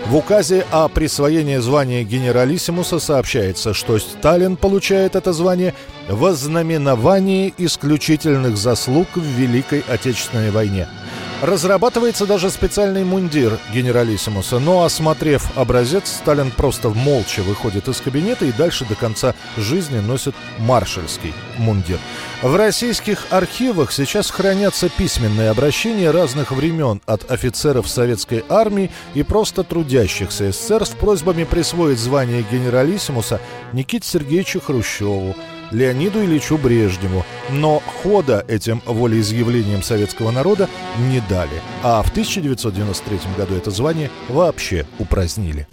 В 0.08 0.16
указе 0.18 0.66
о 0.72 0.90
присвоении 0.90 1.58
звания 1.58 2.04
генералиссимуса 2.04 3.00
сообщается, 3.00 3.74
что 3.74 4.00
Сталин 4.00 4.58
получает 4.58 5.16
это 5.16 5.32
звание 5.32 5.74
в 6.10 6.34
знаменовании 6.34 7.54
исключительных 7.58 8.58
заслуг 8.58 9.08
в 9.16 9.24
Великой 9.24 9.84
Отечественной 9.88 10.52
войне– 10.52 10.88
Разрабатывается 11.44 12.26
даже 12.26 12.50
специальный 12.50 13.04
мундир 13.04 13.60
генералиссимуса, 13.74 14.60
но, 14.60 14.86
осмотрев 14.86 15.46
образец, 15.58 16.08
Сталин 16.08 16.52
просто 16.52 16.88
молча 16.88 17.42
выходит 17.42 17.90
из 17.90 18.00
кабинета 18.00 18.46
и 18.46 18.54
дальше 18.54 18.86
до 18.86 18.96
конца 18.96 19.36
жизни 19.58 20.00
носит 20.00 20.36
маршальский 20.60 21.34
мундир. 21.58 22.00
В 22.42 22.56
российских 22.56 23.26
архивах 23.30 23.92
сейчас 23.92 24.32
хранятся 24.32 24.88
письменные 24.88 25.50
обращения 25.50 26.12
разных 26.12 26.52
времен 26.52 27.02
от 27.06 27.30
офицеров 27.30 27.90
советской 27.90 28.46
армии 28.48 28.90
и 29.14 29.24
просто 29.24 29.66
трудящихся 29.66 30.50
СССР 30.50 30.86
с 30.86 30.92
просьбами 30.92 31.44
присвоить 31.44 32.00
звание 32.00 32.46
генералиссимуса 32.50 33.42
Никите 33.74 34.08
Сергеевичу 34.08 34.62
Хрущеву, 34.62 35.36
Леониду 35.74 36.24
Ильичу 36.24 36.58
Брежневу, 36.58 37.26
но 37.50 37.82
хода 38.04 38.46
этим 38.48 38.82
волеизъявлением 38.86 39.84
советского 39.84 40.32
народа 40.32 40.70
не 41.10 41.22
дали, 41.30 41.62
а 41.84 42.02
в 42.04 42.10
1993 42.12 43.20
году 43.38 43.56
это 43.56 43.72
звание 43.72 44.10
вообще 44.30 44.86
упразднили. 45.00 45.68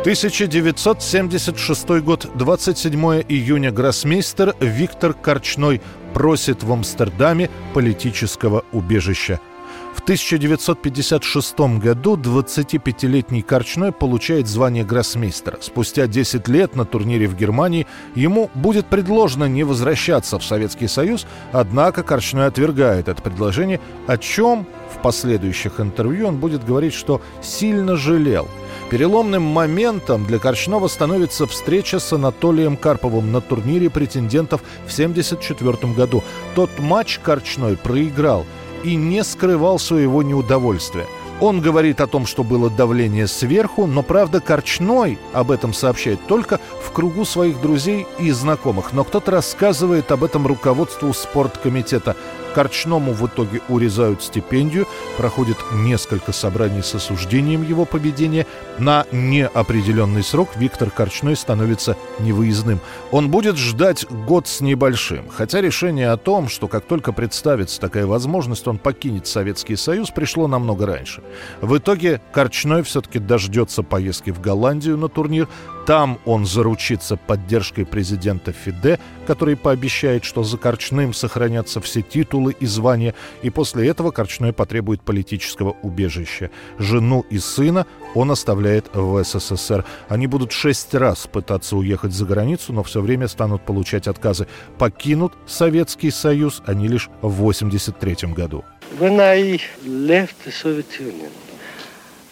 1976 0.00 1.88
год, 2.02 2.28
27 2.34 3.22
июня, 3.28 3.70
гроссмейстер 3.70 4.54
Виктор 4.60 5.14
Корчной 5.14 5.80
просит 6.12 6.62
в 6.62 6.70
Амстердаме 6.72 7.48
политического 7.72 8.64
убежища– 8.72 9.40
в 9.94 10.00
1956 10.00 11.58
году 11.78 12.16
25-летний 12.16 13.42
Корчной 13.42 13.92
получает 13.92 14.48
звание 14.48 14.84
гроссмейстера. 14.84 15.58
Спустя 15.60 16.06
10 16.06 16.48
лет 16.48 16.74
на 16.74 16.84
турнире 16.84 17.28
в 17.28 17.36
Германии 17.36 17.86
ему 18.14 18.50
будет 18.54 18.86
предложено 18.86 19.44
не 19.44 19.62
возвращаться 19.62 20.38
в 20.38 20.44
Советский 20.44 20.88
Союз, 20.88 21.26
однако 21.52 22.02
Корчной 22.02 22.46
отвергает 22.46 23.08
это 23.08 23.22
предложение, 23.22 23.80
о 24.06 24.18
чем 24.18 24.66
в 24.92 25.00
последующих 25.00 25.80
интервью 25.80 26.28
он 26.28 26.38
будет 26.38 26.64
говорить, 26.64 26.94
что 26.94 27.22
сильно 27.40 27.96
жалел– 27.96 28.48
Переломным 28.90 29.42
моментом 29.42 30.26
для 30.26 30.38
Корчнова 30.38 30.88
становится 30.88 31.46
встреча 31.46 31.98
с 31.98 32.12
Анатолием 32.12 32.76
Карповым 32.76 33.32
на 33.32 33.40
турнире 33.40 33.90
претендентов 33.90 34.60
в 34.86 34.92
1974 34.92 35.94
году. 35.94 36.22
Тот 36.54 36.70
матч 36.78 37.18
Корчной 37.18 37.76
проиграл 37.76 38.44
и 38.84 38.94
не 38.96 39.24
скрывал 39.24 39.78
своего 39.78 40.22
неудовольствия– 40.22 41.06
он 41.40 41.60
говорит 41.60 42.00
о 42.00 42.06
том, 42.06 42.26
что 42.26 42.44
было 42.44 42.70
давление 42.70 43.26
сверху, 43.26 43.86
но, 43.86 44.02
правда, 44.02 44.40
Корчной 44.40 45.18
об 45.32 45.50
этом 45.50 45.74
сообщает 45.74 46.24
только 46.26 46.60
в 46.80 46.92
кругу 46.92 47.24
своих 47.24 47.60
друзей 47.60 48.06
и 48.18 48.30
знакомых. 48.30 48.92
Но 48.92 49.04
кто-то 49.04 49.32
рассказывает 49.32 50.12
об 50.12 50.22
этом 50.22 50.46
руководству 50.46 51.12
спорткомитета. 51.12 52.16
Корчному 52.54 53.12
в 53.12 53.26
итоге 53.26 53.60
урезают 53.68 54.22
стипендию, 54.22 54.86
проходит 55.16 55.56
несколько 55.72 56.32
собраний 56.32 56.82
с 56.82 56.94
осуждением 56.94 57.62
его 57.62 57.84
поведения. 57.84 58.46
На 58.78 59.06
неопределенный 59.12 60.22
срок 60.22 60.50
Виктор 60.56 60.90
Корчной 60.90 61.36
становится 61.36 61.96
невыездным. 62.20 62.80
Он 63.10 63.30
будет 63.30 63.56
ждать 63.56 64.06
год 64.08 64.46
с 64.46 64.60
небольшим. 64.60 65.28
Хотя 65.28 65.60
решение 65.60 66.10
о 66.10 66.16
том, 66.16 66.48
что 66.48 66.68
как 66.68 66.84
только 66.84 67.12
представится 67.12 67.80
такая 67.80 68.06
возможность, 68.06 68.66
он 68.68 68.78
покинет 68.78 69.26
Советский 69.26 69.76
Союз, 69.76 70.10
пришло 70.10 70.46
намного 70.46 70.86
раньше. 70.86 71.22
В 71.60 71.76
итоге 71.76 72.20
Корчной 72.32 72.82
все-таки 72.82 73.18
дождется 73.18 73.82
поездки 73.82 74.30
в 74.30 74.40
Голландию 74.40 74.96
на 74.96 75.08
турнир, 75.08 75.48
там 75.86 76.18
он 76.24 76.46
заручится 76.46 77.16
поддержкой 77.16 77.84
президента 77.84 78.52
Фиде, 78.52 78.98
который 79.26 79.56
пообещает, 79.56 80.24
что 80.24 80.42
за 80.42 80.56
Корчным 80.56 81.12
сохранятся 81.12 81.80
все 81.80 82.02
титулы 82.02 82.56
и 82.58 82.66
звания, 82.66 83.14
и 83.42 83.50
после 83.50 83.88
этого 83.88 84.10
Корчной 84.10 84.52
потребует 84.52 85.02
политического 85.02 85.76
убежища. 85.82 86.50
Жену 86.78 87.24
и 87.28 87.38
сына 87.38 87.86
он 88.14 88.30
оставляет 88.30 88.86
в 88.94 89.22
СССР. 89.22 89.84
Они 90.08 90.26
будут 90.26 90.52
шесть 90.52 90.94
раз 90.94 91.26
пытаться 91.26 91.76
уехать 91.76 92.12
за 92.12 92.24
границу, 92.24 92.72
но 92.72 92.82
все 92.82 93.00
время 93.00 93.28
станут 93.28 93.62
получать 93.64 94.08
отказы. 94.08 94.46
Покинут 94.78 95.34
Советский 95.46 96.10
Союз 96.10 96.62
они 96.66 96.88
лишь 96.88 97.08
в 97.20 97.40
1983 97.40 98.32
году. 98.32 98.64
When 98.98 99.20
I 99.20 99.60
left 99.84 100.36
the 100.44 100.52
Soviet 100.52 100.98
Union, 100.98 101.32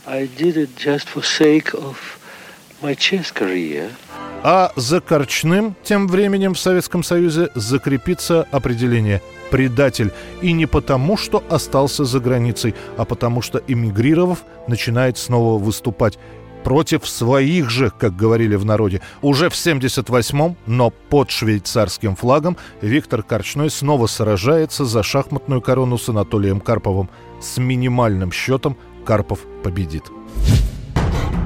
I 0.07 0.27
did 0.27 0.57
it 0.57 0.71
just 0.77 1.09
for 1.09 1.23
sake 1.23 1.75
of 1.75 2.22
а 4.43 4.73
за 4.77 5.01
Корчным 5.01 5.77
тем 5.83 6.09
временем 6.09 6.55
в 6.55 6.59
Советском 6.59 7.03
Союзе 7.03 7.51
закрепится 7.55 8.47
определение 8.51 9.23
«предатель». 9.51 10.13
И 10.41 10.53
не 10.53 10.67
потому, 10.67 11.17
что 11.17 11.45
остался 11.49 12.05
за 12.05 12.19
границей, 12.19 12.75
а 12.97 13.05
потому 13.05 13.41
что, 13.43 13.63
эмигрировав, 13.67 14.45
начинает 14.67 15.17
снова 15.17 15.63
выступать 15.63 16.19
против 16.65 17.09
своих 17.09 17.71
же, 17.71 17.91
как 17.91 18.17
говорили 18.17 18.57
в 18.57 18.65
народе. 18.65 19.01
Уже 19.21 19.49
в 19.49 19.55
78-м, 19.55 20.57
но 20.67 20.91
под 20.91 21.31
швейцарским 21.31 22.17
флагом, 22.17 22.57
Виктор 22.81 23.23
Корчной 23.23 23.71
снова 23.71 24.07
сражается 24.07 24.85
за 24.85 25.03
шахматную 25.03 25.61
корону 25.61 25.99
с 25.99 26.09
Анатолием 26.09 26.61
Карповым. 26.61 27.11
С 27.41 27.59
минимальным 27.59 28.31
счетом 28.31 28.77
Карпов 29.05 29.41
победит. 29.65 30.05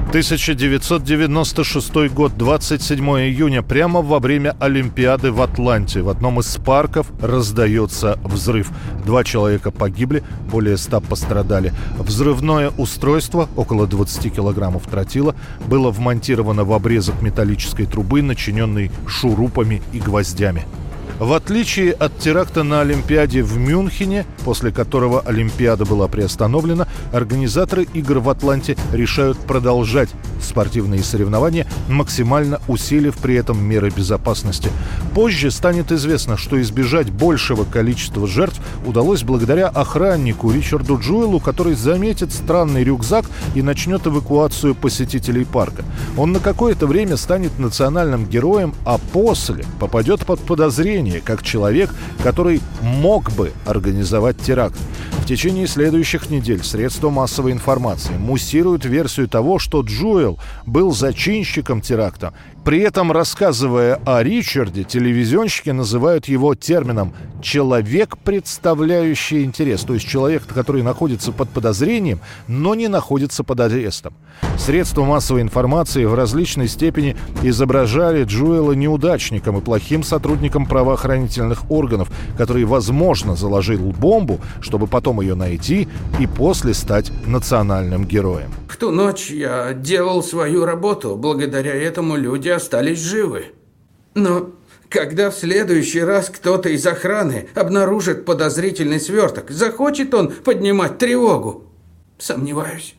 1996 0.09 2.13
год, 2.13 2.37
27 2.37 3.03
июня, 3.03 3.61
прямо 3.61 4.01
во 4.01 4.19
время 4.19 4.55
Олимпиады 4.57 5.33
в 5.33 5.41
Атланте. 5.41 6.01
В 6.01 6.07
одном 6.07 6.39
из 6.39 6.55
парков 6.55 7.11
раздается 7.21 8.17
взрыв. 8.23 8.71
Два 9.05 9.25
человека 9.25 9.69
погибли, 9.69 10.23
более 10.49 10.77
ста 10.77 11.01
пострадали. 11.01 11.73
Взрывное 11.99 12.71
устройство, 12.77 13.49
около 13.57 13.85
20 13.85 14.33
килограммов 14.33 14.87
тротила, 14.87 15.35
было 15.67 15.91
вмонтировано 15.91 16.63
в 16.63 16.71
обрезок 16.71 17.21
металлической 17.21 17.85
трубы, 17.85 18.21
начиненной 18.21 18.91
шурупами 19.07 19.81
и 19.91 19.99
гвоздями. 19.99 20.63
В 21.19 21.33
отличие 21.33 21.93
от 21.93 22.19
теракта 22.19 22.61
на 22.61 22.81
Олимпиаде 22.81 23.41
в 23.41 23.57
Мюнхене, 23.57 24.27
после 24.45 24.71
которого 24.71 25.21
Олимпиада 25.21 25.83
была 25.83 26.07
приостановлена, 26.07 26.87
организаторы 27.11 27.87
игр 27.91 28.19
в 28.19 28.29
Атланте 28.29 28.77
решают 28.93 29.39
продолжать 29.39 30.09
спортивные 30.39 31.01
соревнования, 31.01 31.65
максимально 31.89 32.61
усилив 32.67 33.17
при 33.17 33.33
этом 33.33 33.63
меры 33.63 33.89
безопасности. 33.89 34.69
Позже 35.15 35.49
станет 35.49 35.91
известно, 35.91 36.37
что 36.37 36.61
избежать 36.61 37.09
большего 37.09 37.63
количества 37.63 38.27
жертв 38.27 38.61
удалось 38.85 39.23
благодаря 39.23 39.69
охраннику 39.69 40.51
Ричарду 40.51 40.99
Джуэлу, 40.99 41.39
который 41.39 41.73
заметит 41.73 42.31
странный 42.31 42.83
рюкзак 42.83 43.25
и 43.55 43.63
начнет 43.63 44.05
эвакуацию 44.05 44.75
посетителей 44.75 45.45
парка. 45.45 45.83
Он 46.15 46.31
на 46.31 46.39
какое-то 46.39 46.85
время 46.85 47.17
станет 47.17 47.57
национальным 47.57 48.27
героем, 48.27 48.75
а 48.85 48.99
после 49.11 49.65
попадет 49.79 50.23
под 50.23 50.39
подозрение 50.41 51.06
поведение, 51.07 51.21
как 51.21 51.43
человек, 51.43 51.89
который 52.23 52.61
мог 52.81 53.31
бы 53.31 53.51
организовать 53.65 54.37
теракт. 54.37 54.77
Течение 55.27 55.67
следующих 55.67 56.29
недель 56.29 56.63
средства 56.63 57.09
массовой 57.09 57.51
информации 57.51 58.13
муссируют 58.13 58.85
версию 58.85 59.27
того, 59.27 59.59
что 59.59 59.81
Джуэл 59.81 60.39
был 60.65 60.93
зачинщиком 60.93 61.81
теракта 61.81 62.33
при 62.67 62.81
этом, 62.81 63.13
рассказывая 63.13 63.97
о 64.05 64.21
Ричарде, 64.21 64.83
телевизионщики 64.83 65.69
называют 65.69 66.27
его 66.27 66.53
термином 66.53 67.13
«человек, 67.41 68.17
представляющий 68.17 69.45
интерес», 69.45 69.83
то 69.83 69.93
есть 69.93 70.05
человек, 70.05 70.43
который 70.45 70.83
находится 70.83 71.31
под 71.31 71.47
подозрением, 71.47 72.19
но 72.49 72.75
не 72.75 72.89
находится 72.89 73.45
под 73.45 73.61
арестом. 73.61 74.15
Средства 74.57 75.05
массовой 75.05 75.43
информации 75.43 76.03
в 76.03 76.13
различной 76.13 76.67
степени 76.67 77.15
изображали 77.41 78.25
Джуэла 78.25 78.73
неудачником 78.73 79.59
и 79.59 79.61
плохим 79.61 80.03
сотрудником 80.03 80.65
правоохранительных 80.65 81.71
органов, 81.71 82.11
который, 82.37 82.65
возможно, 82.65 83.37
заложил 83.37 83.93
бомбу, 83.97 84.41
чтобы 84.59 84.87
потом 84.87 85.16
ее 85.21 85.35
найти 85.35 85.87
и 86.19 86.27
после 86.27 86.73
стать 86.73 87.11
национальным 87.25 88.05
героем. 88.05 88.51
В 88.67 88.77
ту 88.77 88.91
ночь 88.91 89.29
я 89.29 89.73
делал 89.73 90.23
свою 90.23 90.65
работу. 90.65 91.15
Благодаря 91.15 91.73
этому 91.73 92.15
люди 92.15 92.49
остались 92.49 92.99
живы. 92.99 93.45
Но 94.13 94.51
когда 94.89 95.29
в 95.29 95.35
следующий 95.35 96.01
раз 96.01 96.29
кто-то 96.29 96.69
из 96.69 96.85
охраны 96.85 97.49
обнаружит 97.55 98.25
подозрительный 98.25 98.99
сверток, 98.99 99.51
захочет 99.51 100.13
он 100.13 100.31
поднимать 100.31 100.97
тревогу? 100.97 101.65
Сомневаюсь. 102.17 102.95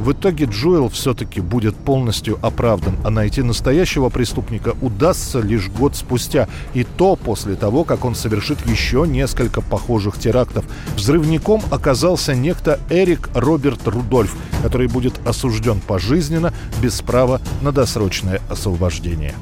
В 0.00 0.12
итоге 0.12 0.46
Джоэл 0.46 0.88
все-таки 0.88 1.42
будет 1.42 1.76
полностью 1.76 2.38
оправдан, 2.40 2.96
а 3.04 3.10
найти 3.10 3.42
настоящего 3.42 4.08
преступника 4.08 4.74
удастся 4.80 5.40
лишь 5.40 5.68
год 5.68 5.94
спустя, 5.94 6.48
и 6.72 6.84
то 6.84 7.16
после 7.16 7.54
того, 7.54 7.84
как 7.84 8.06
он 8.06 8.14
совершит 8.14 8.66
еще 8.66 9.04
несколько 9.06 9.60
похожих 9.60 10.18
терактов. 10.18 10.64
Взрывником 10.96 11.60
оказался 11.70 12.34
некто 12.34 12.80
Эрик 12.88 13.28
Роберт 13.34 13.86
Рудольф, 13.86 14.34
который 14.62 14.88
будет 14.88 15.20
осужден 15.26 15.80
пожизненно 15.80 16.54
без 16.80 17.02
права 17.02 17.42
на 17.60 17.70
досрочное 17.70 18.40
освобождение. 18.48 19.34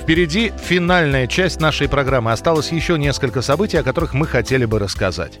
Впереди 0.00 0.50
финальная 0.66 1.26
часть 1.26 1.60
нашей 1.60 1.90
программы. 1.90 2.32
Осталось 2.32 2.72
еще 2.72 2.98
несколько 2.98 3.42
событий, 3.42 3.76
о 3.76 3.82
которых 3.82 4.14
мы 4.14 4.26
хотели 4.26 4.64
бы 4.64 4.78
рассказать 4.78 5.40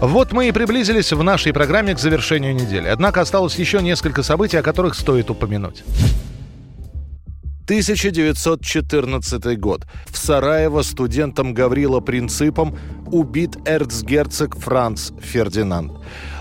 Вот 0.00 0.32
мы 0.32 0.48
и 0.48 0.52
приблизились 0.52 1.12
в 1.12 1.22
нашей 1.24 1.52
программе 1.52 1.92
к 1.92 1.98
завершению 1.98 2.54
недели. 2.54 2.86
Однако 2.86 3.20
осталось 3.20 3.56
еще 3.56 3.82
несколько 3.82 4.22
событий, 4.22 4.56
о 4.56 4.62
которых 4.62 4.94
стоит 4.94 5.28
упомянуть. 5.28 5.82
1914 7.64 9.58
год. 9.58 9.86
В 10.06 10.16
Сараево 10.16 10.82
студентом 10.82 11.52
Гаврила 11.52 11.98
Принципом 12.00 12.78
убит 13.06 13.56
эрцгерцог 13.66 14.56
Франц 14.56 15.10
Фердинанд. 15.20 15.92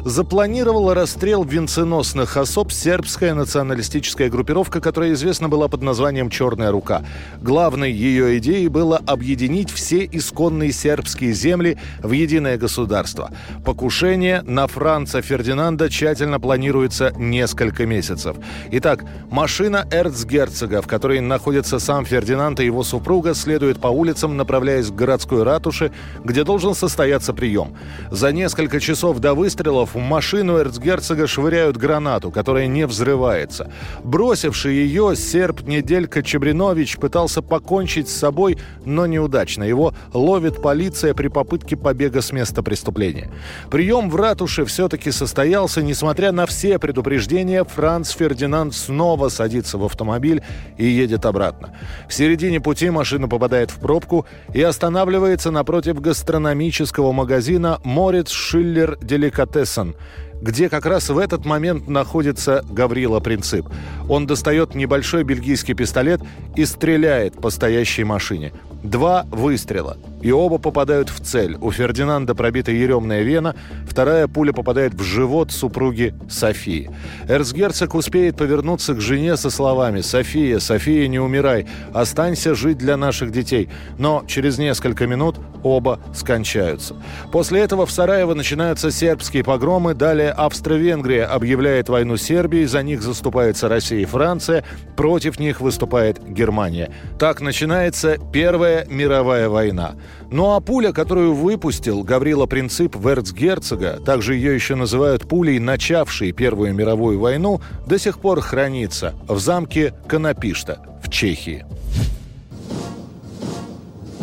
Запланировала 0.08 0.95
расстрел 0.95 1.43
венценосных 1.43 2.38
особ 2.38 2.72
сербская 2.72 3.34
националистическая 3.34 4.30
группировка, 4.30 4.80
которая 4.80 5.12
известна 5.12 5.49
была 5.49 5.68
под 5.68 5.82
названием 5.82 6.30
«Черная 6.30 6.72
рука». 6.72 7.03
Главной 7.41 7.91
ее 7.91 8.38
идеей 8.38 8.70
было 8.70 9.01
объединить 9.05 9.70
все 9.70 10.08
исконные 10.10 10.72
сербские 10.72 11.34
земли 11.34 11.78
в 12.01 12.14
единое 12.14 12.58
государство. 12.58 13.32
Покушение 13.66 14.43
на 14.43 14.68
Франца 14.68 15.22
Фердинанда 15.22 15.89
тщательно 15.89 16.39
планируется 16.39 17.12
несколько 17.18 17.86
месяцев. 17.86 18.38
Итак, 18.72 19.03
машина 19.30 19.86
эрцгерцога, 19.91 20.82
в 20.82 20.88
которой 20.88 21.20
находится 21.20 21.80
сам 21.80 22.05
Фердинанд 22.05 22.62
и 22.62 22.66
его 22.66 22.84
супруга, 22.84 23.34
следует 23.34 23.82
по 23.82 23.88
улицам, 23.88 24.38
направляясь 24.38 24.88
к 24.88 24.95
городской 24.95 25.43
ратуше, 25.43 25.91
где 26.24 26.45
должен 26.45 26.76
состояться 26.76 27.34
прием. 27.34 27.76
За 28.10 28.32
несколько 28.32 28.80
часов 28.80 29.20
до 29.20 29.34
выстрелов 29.34 29.97
в 29.98 30.00
машину 30.00 30.58
эрцгерцога 30.58 31.28
швыряют 31.28 31.76
гранату, 31.76 32.32
которая 32.32 32.68
не 32.68 32.86
взрывается. 32.86 33.72
Бросивший 34.04 34.76
ее, 34.76 35.16
серб 35.16 35.62
Неделька 35.68 36.22
Чебринович 36.22 36.98
пытался 36.98 37.41
покончить 37.41 38.08
с 38.08 38.16
собой, 38.16 38.58
но 38.86 39.06
неудачно. 39.08 39.64
Его 39.64 39.93
ловит 40.14 40.62
полиция 40.62 41.14
при 41.14 41.30
попытке 41.30 41.76
побега 41.76 42.22
с 42.22 42.32
места 42.32 42.62
преступления. 42.62 43.32
Прием 43.72 44.10
в 44.10 44.16
ратуше 44.16 44.66
все-таки 44.66 45.12
состоялся, 45.12 45.82
несмотря 45.82 46.32
на 46.32 46.45
все 46.45 46.78
предупреждения, 46.78 47.64
Франц 47.64 48.12
Фердинанд 48.12 48.76
снова 48.76 49.30
садится 49.30 49.78
в 49.78 49.86
автомобиль 49.86 50.43
и 50.78 50.86
едет 50.86 51.26
обратно. 51.26 51.74
В 52.08 52.14
середине 52.14 52.62
пути 52.62 52.89
машина 52.89 53.28
попадает 53.28 53.72
в 53.72 53.80
пробку 53.80 54.26
и 54.54 54.62
останавливается 54.62 55.50
напротив 55.50 56.00
гастрономического 56.00 57.12
магазина 57.12 57.80
«Морец 57.84 58.30
Шиллер 58.30 58.98
Деликатесен», 59.02 59.87
on 59.88 59.96
где 60.42 60.70
как 60.70 60.86
раз 60.86 61.10
в 61.10 61.18
этот 61.18 61.46
момент 61.46 61.88
находится 61.88 62.64
Гаврила 62.70 63.20
Принцип. 63.20 63.68
Он 64.10 64.28
достает 64.28 64.76
небольшой 64.76 65.24
бельгийский 65.24 65.74
пистолет 65.74 66.22
и 66.56 66.66
стреляет 66.66 67.40
по 67.42 67.50
стоящей 67.50 68.04
машине. 68.04 68.54
Два 68.84 69.26
выстрела. 69.32 69.98
И 70.22 70.32
оба 70.32 70.60
попадают 70.60 71.10
в 71.10 71.20
цель. 71.20 71.58
У 71.60 71.72
Фердинанда 71.72 72.36
пробита 72.36 72.72
еремная 72.72 73.22
вена, 73.22 73.56
вторая 73.88 74.28
пуля 74.28 74.54
попадает 74.54 74.94
в 74.94 75.04
живот 75.04 75.52
супруги 75.52 76.14
Софии. 76.30 76.90
Эрцгерцог 77.28 77.96
успеет 77.96 78.38
повернуться 78.38 78.94
к 78.94 79.02
жене 79.02 79.36
со 79.36 79.50
словами 79.50 80.02
«София, 80.02 80.60
София, 80.60 81.08
не 81.08 81.20
умирай, 81.20 81.68
останься 81.94 82.56
жить 82.56 82.78
для 82.78 82.98
наших 82.98 83.32
детей». 83.32 83.70
Но 83.98 84.24
через 84.28 84.58
несколько 84.58 85.06
минут 85.06 85.38
оба 85.64 86.00
скончаются. 86.16 86.96
После 87.32 87.62
этого 87.62 87.86
в 87.86 87.92
Сараево 87.92 88.34
начинаются 88.34 88.92
сербские 88.92 89.44
погромы, 89.44 89.94
далее 89.94 90.26
Австро-Венгрия 90.32 91.25
объявляет 91.25 91.89
войну 91.89 92.17
Сербии, 92.17 92.65
за 92.65 92.84
них 92.84 93.01
заступается 93.01 93.69
Россия 93.69 93.99
и 93.99 94.05
Франция, 94.05 94.63
против 94.95 95.39
них 95.39 95.61
выступает 95.61 96.21
Германия. 96.23 96.91
Так 97.19 97.41
начинается 97.41 98.17
Первая 98.32 98.86
мировая 98.89 99.49
война. 99.49 99.95
Ну 100.32 100.55
а 100.55 100.59
пуля, 100.59 100.91
которую 100.91 101.34
выпустил 101.34 102.03
Гаврила 102.03 102.45
Принцип 102.45 102.95
в 102.95 103.07
эрцгерцога, 103.07 103.99
также 104.05 104.36
ее 104.36 104.53
еще 104.53 104.75
называют 104.75 105.28
пулей, 105.28 105.59
начавшей 105.59 106.32
Первую 106.32 106.73
мировую 106.73 107.19
войну, 107.19 107.61
до 107.86 107.97
сих 107.97 108.19
пор 108.19 108.41
хранится 108.41 109.13
в 109.28 109.39
замке 109.39 109.93
Конопишта 110.07 110.80
в 111.03 111.09
Чехии. 111.09 111.65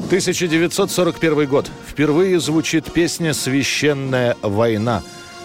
1941 0.07 1.49
год. 1.49 1.71
Впервые 1.89 2.39
звучит 2.39 2.93
песня 2.93 3.33
«Священная 3.35 4.37
война». 4.43 5.03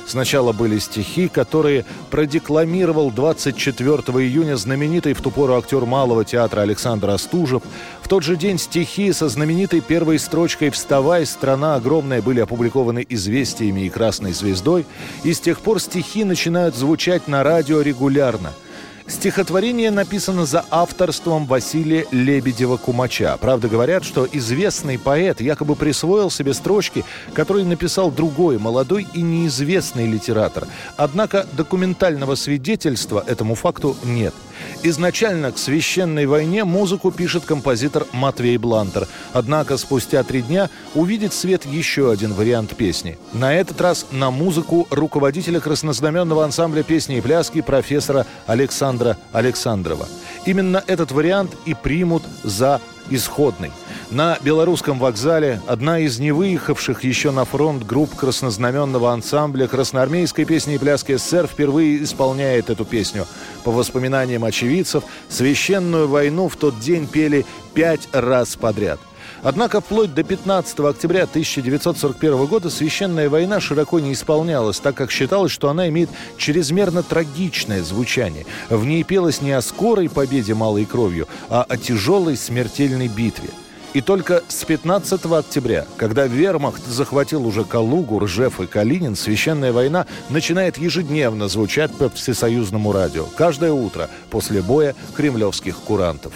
Сначала 0.09 0.53
были 0.53 0.79
стихи, 0.79 1.27
которые 1.27 1.85
продекламировал 2.09 3.11
24 3.11 3.93
июня 4.25 4.55
знаменитый 4.55 5.13
в 5.13 5.21
ту 5.21 5.29
пору 5.29 5.55
актер 5.55 5.85
Малого 5.85 6.25
театра 6.25 6.61
Александр 6.61 7.11
Остужев. 7.11 7.61
В 8.01 8.07
тот 8.07 8.23
же 8.23 8.35
день 8.35 8.57
стихи 8.57 9.13
со 9.13 9.29
знаменитой 9.29 9.81
первой 9.81 10.17
строчкой 10.17 10.71
«Вставай, 10.71 11.27
страна 11.27 11.75
огромная» 11.75 12.23
были 12.23 12.39
опубликованы 12.39 13.05
«Известиями» 13.07 13.81
и 13.81 13.89
«Красной 13.89 14.33
звездой». 14.33 14.87
И 15.23 15.31
с 15.31 15.39
тех 15.39 15.59
пор 15.59 15.79
стихи 15.79 16.23
начинают 16.23 16.75
звучать 16.75 17.27
на 17.27 17.43
радио 17.43 17.81
регулярно– 17.81 18.51
Стихотворение 19.09 19.89
написано 19.89 20.45
за 20.45 20.63
авторством 20.69 21.47
Василия 21.47 22.05
Лебедева-Кумача. 22.11 23.39
Правда, 23.39 23.67
говорят, 23.67 24.03
что 24.03 24.27
известный 24.31 24.99
поэт 24.99 25.41
якобы 25.41 25.75
присвоил 25.75 26.29
себе 26.29 26.53
строчки, 26.53 27.03
которые 27.33 27.65
написал 27.65 28.11
другой, 28.11 28.59
молодой 28.59 29.07
и 29.15 29.23
неизвестный 29.23 30.05
литератор. 30.05 30.67
Однако 30.95 31.47
документального 31.53 32.35
свидетельства 32.35 33.23
этому 33.25 33.55
факту 33.55 33.97
нет– 34.03 34.33
Изначально 34.83 35.51
к 35.51 35.57
«Священной 35.57 36.25
войне» 36.25 36.63
музыку 36.63 37.11
пишет 37.11 37.45
композитор 37.45 38.05
Матвей 38.13 38.57
Блантер. 38.57 39.07
Однако 39.33 39.77
спустя 39.77 40.23
три 40.23 40.41
дня 40.41 40.69
увидит 40.95 41.33
свет 41.33 41.65
еще 41.65 42.11
один 42.11 42.33
вариант 42.33 42.75
песни. 42.75 43.17
На 43.33 43.53
этот 43.53 43.81
раз 43.81 44.05
на 44.11 44.31
музыку 44.31 44.87
руководителя 44.89 45.59
краснознаменного 45.59 46.45
ансамбля 46.45 46.83
песни 46.83 47.17
и 47.17 47.21
пляски 47.21 47.61
профессора 47.61 48.25
Александра 48.47 48.98
Александрова. 49.31 50.07
Именно 50.45 50.83
этот 50.87 51.11
вариант 51.11 51.51
и 51.65 51.73
примут 51.73 52.23
за 52.43 52.81
исходный. 53.09 53.71
На 54.11 54.37
белорусском 54.41 54.97
вокзале 54.97 55.61
одна 55.67 55.99
из 55.99 56.19
невыехавших 56.19 57.03
еще 57.03 57.31
на 57.31 57.45
фронт 57.45 57.85
групп 57.85 58.15
краснознаменного 58.15 59.11
ансамбля 59.11 59.67
красноармейской 59.67 60.45
песни 60.45 60.75
и 60.75 60.77
пляски 60.77 61.15
СССР 61.15 61.47
впервые 61.47 62.03
исполняет 62.03 62.69
эту 62.69 62.85
песню. 62.85 63.27
По 63.63 63.71
воспоминаниям 63.71 64.43
очевидцев, 64.43 65.03
священную 65.27 66.07
войну 66.07 66.49
в 66.49 66.55
тот 66.55 66.79
день 66.79 67.07
пели 67.07 67.45
пять 67.73 68.07
раз 68.11 68.55
подряд. 68.55 68.99
Однако 69.43 69.81
вплоть 69.81 70.13
до 70.13 70.23
15 70.23 70.79
октября 70.79 71.23
1941 71.23 72.45
года 72.45 72.69
священная 72.69 73.29
война 73.29 73.59
широко 73.59 73.99
не 73.99 74.13
исполнялась, 74.13 74.79
так 74.79 74.95
как 74.95 75.11
считалось, 75.11 75.51
что 75.51 75.69
она 75.69 75.87
имеет 75.89 76.09
чрезмерно 76.37 77.03
трагичное 77.03 77.83
звучание. 77.83 78.45
В 78.69 78.85
ней 78.85 79.03
пелось 79.03 79.41
не 79.41 79.51
о 79.51 79.61
скорой 79.61 80.09
победе 80.09 80.53
малой 80.53 80.85
кровью, 80.85 81.27
а 81.49 81.63
о 81.67 81.77
тяжелой 81.77 82.35
смертельной 82.35 83.07
битве. 83.07 83.49
И 83.93 84.01
только 84.01 84.43
с 84.47 84.65
15 84.65 85.25
октября, 85.25 85.85
когда 85.97 86.27
вермахт 86.27 86.85
захватил 86.85 87.47
уже 87.47 87.63
Калугу, 87.63 88.19
Ржев 88.19 88.61
и 88.61 88.67
Калинин, 88.67 89.15
священная 89.15 89.73
война 89.73 90.05
начинает 90.29 90.77
ежедневно 90.77 91.47
звучать 91.47 91.91
по 91.93 92.07
всесоюзному 92.09 92.91
радио. 92.91 93.25
Каждое 93.35 93.71
утро 93.71 94.07
после 94.29 94.61
боя 94.61 94.95
кремлевских 95.15 95.75
курантов. 95.77 96.33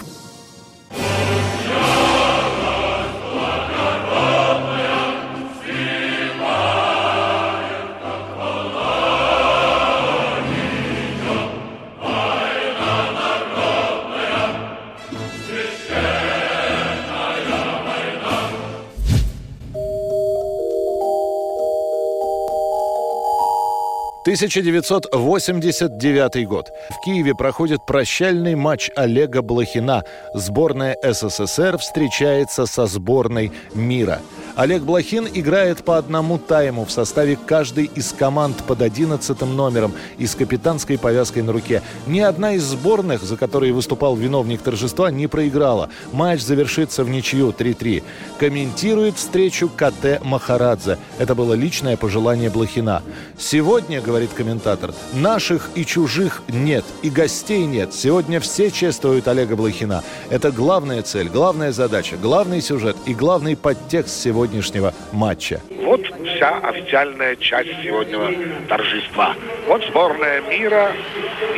1989 24.34 26.48
год. 26.48 26.70
В 26.90 27.04
Киеве 27.04 27.34
проходит 27.34 27.86
прощальный 27.86 28.56
матч 28.56 28.90
Олега 28.96 29.42
Блохина. 29.42 30.02
Сборная 30.34 30.96
СССР 31.02 31.78
встречается 31.78 32.66
со 32.66 32.86
сборной 32.86 33.52
мира. 33.74 34.20
Олег 34.56 34.82
Блохин 34.82 35.26
играет 35.34 35.82
по 35.82 35.98
одному 35.98 36.38
тайму 36.38 36.84
в 36.84 36.90
составе 36.92 37.36
каждой 37.36 37.86
из 37.86 38.12
команд 38.12 38.56
под 38.58 38.82
11 38.82 39.40
номером 39.40 39.92
и 40.16 40.28
с 40.28 40.36
капитанской 40.36 40.96
повязкой 40.96 41.42
на 41.42 41.52
руке. 41.52 41.82
Ни 42.06 42.20
одна 42.20 42.52
из 42.52 42.62
сборных, 42.62 43.22
за 43.24 43.36
которые 43.36 43.72
выступал 43.72 44.14
виновник 44.14 44.62
торжества, 44.62 45.10
не 45.10 45.26
проиграла. 45.26 45.88
Матч 46.12 46.42
завершится 46.42 47.02
в 47.02 47.10
ничью 47.10 47.50
3-3. 47.50 48.04
Комментирует 48.38 49.16
встречу 49.16 49.68
КТ 49.68 50.22
Махарадзе. 50.22 50.98
Это 51.18 51.34
было 51.34 51.54
личное 51.54 51.96
пожелание 51.96 52.48
Блохина. 52.48 53.02
«Сегодня,— 53.36 54.00
говорит 54.04 54.30
комментатор,— 54.34 54.94
наших 55.14 55.70
и 55.74 55.84
чужих 55.84 56.42
нет, 56.48 56.84
и 57.02 57.10
гостей 57.10 57.64
нет. 57.66 57.92
Сегодня 57.92 58.38
все 58.38 58.70
чествуют 58.70 59.26
Олега 59.26 59.56
Блохина. 59.56 60.04
Это 60.30 60.52
главная 60.52 61.02
цель, 61.02 61.28
главная 61.28 61.72
задача, 61.72 62.16
главный 62.16 62.60
сюжет 62.60 62.96
и 63.06 63.14
главный 63.14 63.56
подтекст 63.56 64.20
сегодня 64.20 64.43
сегодняшнего 64.44 64.92
матча. 65.12 65.60
Вот 65.70 66.02
вся 66.26 66.58
официальная 66.58 67.36
часть 67.36 67.70
сегодняшнего 67.82 68.66
торжества. 68.68 69.34
Вот 69.66 69.82
сборная 69.84 70.42
мира 70.42 70.92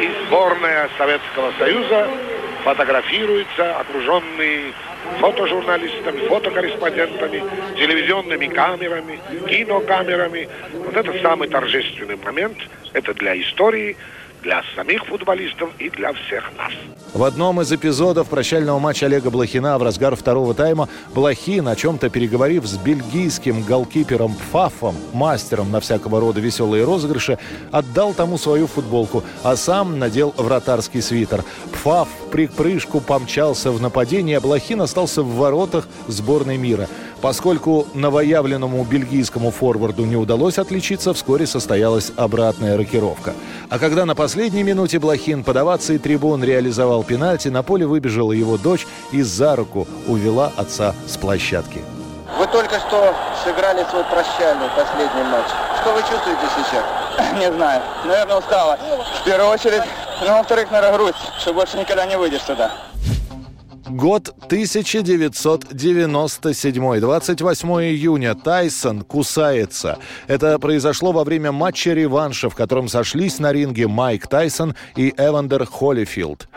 и 0.01 0.11
сборная 0.27 0.89
Советского 0.97 1.53
Союза 1.59 2.09
фотографируются, 2.63 3.77
окруженные 3.81 4.73
фотожурналистами, 5.21 6.29
фотокорреспондентами, 6.29 7.43
телевизионными 7.77 8.47
камерами, 8.47 9.19
кинокамерами. 9.49 10.49
Вот 10.73 10.97
это 10.97 11.13
самый 11.23 11.49
торжественный 11.49 12.17
момент. 12.17 12.57
Это 12.93 13.15
для 13.15 13.41
истории, 13.41 13.97
для 14.43 14.63
самих 14.75 15.05
футболистов 15.07 15.71
и 15.79 15.91
для 15.91 16.13
всех 16.13 16.45
нас. 16.57 16.73
В 17.13 17.23
одном 17.25 17.61
из 17.61 17.73
эпизодов 17.73 18.29
прощального 18.29 18.79
матча 18.79 19.07
Олега 19.07 19.31
Блохина 19.31 19.79
в 19.79 19.83
разгар 19.83 20.17
второго 20.17 20.55
тайма 20.55 20.89
Блохин, 21.15 21.67
о 21.69 21.77
чем-то 21.77 22.11
переговорив 22.11 22.67
с 22.67 22.77
бельгийским 22.77 23.63
голкипером 23.63 24.35
Пфафом, 24.35 24.97
мастером 25.13 25.71
на 25.71 25.81
всякого 25.81 26.21
рода 26.21 26.41
веселые 26.41 26.85
розыгрыши, 26.85 27.39
отдал 27.73 28.13
тому 28.13 28.39
свою 28.39 28.67
футболку, 28.67 29.25
а 29.43 29.57
сам 29.57 29.99
надел 29.99 30.35
вратарский 30.37 31.01
свитер. 31.01 31.43
Пфаф 31.73 32.09
при 32.31 32.47
прыжку 32.47 33.01
помчался 33.01 33.71
в 33.71 33.81
нападение, 33.81 34.39
а 34.39 34.41
Блохин 34.41 34.83
остался 34.83 35.23
в 35.23 35.37
воротах 35.37 35.89
сборной 36.09 36.59
мира. 36.59 36.89
Поскольку 37.23 37.87
новоявленному 37.95 38.85
бельгийскому 38.85 39.51
форварду 39.51 40.05
не 40.05 40.17
удалось 40.17 40.59
отличиться, 40.59 41.15
вскоре 41.15 41.47
состоялась 41.47 42.13
обратная 42.17 42.77
рокировка. 42.77 43.33
А 43.71 43.79
когда 43.79 44.05
на 44.05 44.15
последней 44.15 44.63
минуте 44.63 44.99
Блохин 44.99 45.43
под 45.43 45.57
овацией 45.57 45.99
трибун 45.99 46.45
реализовал 46.45 47.03
пенальти, 47.05 47.49
на 47.49 47.63
поле 47.63 47.87
выбежала 47.87 48.33
его 48.33 48.59
дочь 48.59 48.87
и 49.13 49.23
за 49.23 49.57
руку 49.57 49.89
увела 50.07 50.53
отца 50.57 50.95
с 51.07 51.17
площадки. 51.17 51.83
Вы 52.39 52.47
только 52.49 52.79
что 52.81 53.15
сыграли 53.43 53.85
свой 53.89 54.05
прощальный 54.05 54.69
последний 54.77 55.23
матч. 55.23 55.47
Что 55.81 55.95
вы 55.95 56.01
чувствуете 56.01 56.43
сейчас? 56.55 56.85
Не 57.39 57.51
знаю. 57.51 57.81
Наверное, 58.05 58.37
устала. 58.37 58.79
В 59.23 59.25
первую 59.25 59.51
очередь. 59.51 59.83
Ну, 60.21 60.29
во-вторых, 60.29 60.71
наверное, 60.71 60.99
грусть, 60.99 61.17
что 61.39 61.55
больше 61.55 61.79
никогда 61.79 62.05
не 62.05 62.19
выйдешь 62.19 62.43
сюда. 62.43 62.71
Год 63.89 64.35
1997. 64.47 67.01
28 67.01 67.69
июня. 67.83 68.35
Тайсон 68.35 69.03
кусается. 69.03 69.99
Это 70.27 70.59
произошло 70.59 71.13
во 71.13 71.23
время 71.23 71.53
матча 71.53 71.93
реванша, 71.93 72.51
в 72.51 72.57
котором 72.57 72.89
сошлись 72.89 73.39
на 73.39 73.53
ринге 73.53 73.87
Майк 73.87 74.27
Тайсон 74.27 74.75
и 74.97 75.15
Эвандер 75.17 75.67
Холлифилд. 75.67 76.49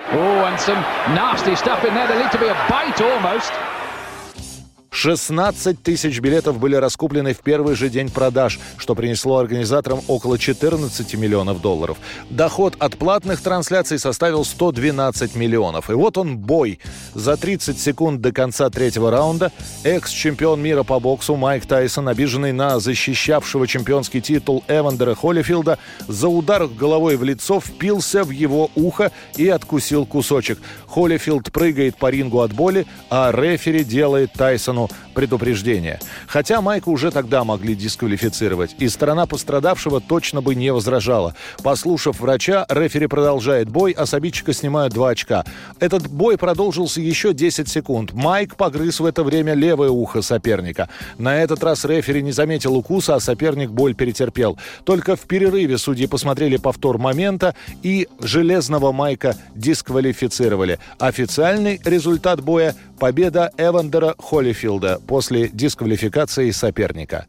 16 4.92 5.82
тысяч 5.82 6.20
билетов 6.20 6.60
были 6.60 6.76
раскуплены 6.76 7.34
в 7.34 7.40
первый 7.40 7.76
же 7.76 7.90
день 7.90 8.10
продаж, 8.10 8.60
что 8.78 8.96
принесло 8.96 9.38
организаторам 9.38 10.02
около 10.08 10.38
14 10.38 11.14
миллионов 11.16 11.62
долларов. 11.62 11.98
Доход 12.30 12.76
от 12.80 12.98
платных 12.98 13.42
трансляций 13.42 14.00
составил 14.00 14.44
112 14.44 15.36
миллионов. 15.36 15.90
И 15.90 15.94
вот 15.94 16.18
он 16.18 16.38
бой. 16.38 16.80
За 17.14 17.38
30 17.38 17.80
секунд 17.80 18.22
до 18.22 18.32
конца 18.32 18.70
третьего 18.70 19.12
раунда 19.12 19.52
экс-чемпион 19.84 20.62
мира 20.62 20.84
по 20.84 21.00
боксу 21.00 21.36
Майк 21.36 21.66
Тайсон, 21.66 22.08
обиженный 22.08 22.52
на 22.52 22.80
защищавшего 22.80 23.68
чемпионский 23.68 24.22
титул 24.22 24.64
Эвандера 24.68 25.16
Холлифилда, 25.16 25.78
за 26.08 26.28
удар 26.28 26.68
головой 26.68 27.16
в 27.18 27.24
лицо 27.24 27.60
впился 27.60 28.24
в 28.24 28.32
его 28.32 28.72
ухо 28.76 29.12
и 29.36 29.48
откусил 29.48 30.06
кусочек. 30.06 30.60
Холлифилд 30.90 31.52
прыгает 31.52 31.98
по 31.98 32.10
рингу 32.10 32.42
от 32.42 32.54
боли, 32.54 32.88
а 33.12 33.32
рефери 33.32 33.84
делает 33.84 34.34
Тайсону 34.34 34.90
предупреждение. 35.20 36.00
Хотя 36.28 36.62
Майка 36.62 36.88
уже 36.88 37.12
тогда 37.12 37.44
могли 37.44 37.76
дисквалифицировать, 37.76 38.74
и 38.80 38.88
сторона 38.88 39.26
пострадавшего 39.26 40.00
точно 40.00 40.42
бы 40.42 40.56
не 40.56 40.72
возражала. 40.72 41.36
Послушав 41.62 42.22
врача, 42.22 42.66
рефери 42.70 43.08
продолжает 43.08 43.68
бой, 43.68 43.92
а 43.92 44.06
с 44.06 44.14
обидчика 44.14 44.54
снимают 44.54 44.94
два 44.94 45.10
очка. 45.10 45.44
Этот 45.82 46.08
бой 46.08 46.38
продолжился 46.38 47.02
еще 47.02 47.34
10 47.34 47.68
секунд. 47.68 48.14
Майк 48.14 48.56
погрыз 48.56 49.02
в 49.02 49.06
это 49.06 49.26
время 49.26 49.56
левое 49.56 49.90
ухо 49.90 50.22
соперника. 50.22 50.88
На 51.18 51.44
этот 51.44 51.66
раз 51.66 51.84
рефери 51.84 52.22
не 52.22 52.32
заметил 52.32 52.78
укуса, 52.78 53.16
а 53.16 53.20
соперник 53.20 53.72
боль 53.72 53.96
перетерпел. 53.96 54.58
Только 54.86 55.18
в 55.18 55.22
перерыве 55.28 55.78
судьи 55.78 56.08
посмотрели 56.08 56.56
повтор 56.56 56.98
момента 56.98 57.56
и 57.84 58.08
железного 58.22 58.94
Майка 58.94 59.36
дисквалифицировали. 59.54 60.80
Официальный 60.98 61.82
результат 61.84 62.40
боя– 62.40 62.74
победа 63.00 63.52
Эвандера 63.58 64.14
Холлифилда 64.18 65.00
после 65.10 65.50
дисквалификации 65.50 66.52
соперника. 66.52 67.26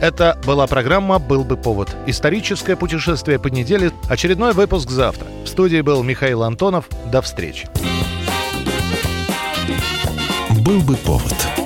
Это 0.00 0.38
была 0.46 0.66
программа 0.66 1.18
«Был 1.18 1.44
бы 1.44 1.58
повод». 1.58 1.94
Историческое 2.06 2.74
путешествие 2.74 3.38
по 3.38 3.48
неделе. 3.48 3.92
Очередной 4.08 4.54
выпуск 4.54 4.88
завтра. 4.88 5.26
В 5.44 5.48
студии 5.48 5.82
был 5.82 6.02
Михаил 6.02 6.42
Антонов. 6.42 6.88
До 7.12 7.20
встречи. 7.20 7.68
«Был 10.64 10.80
бы 10.80 10.96
повод» 10.96 11.65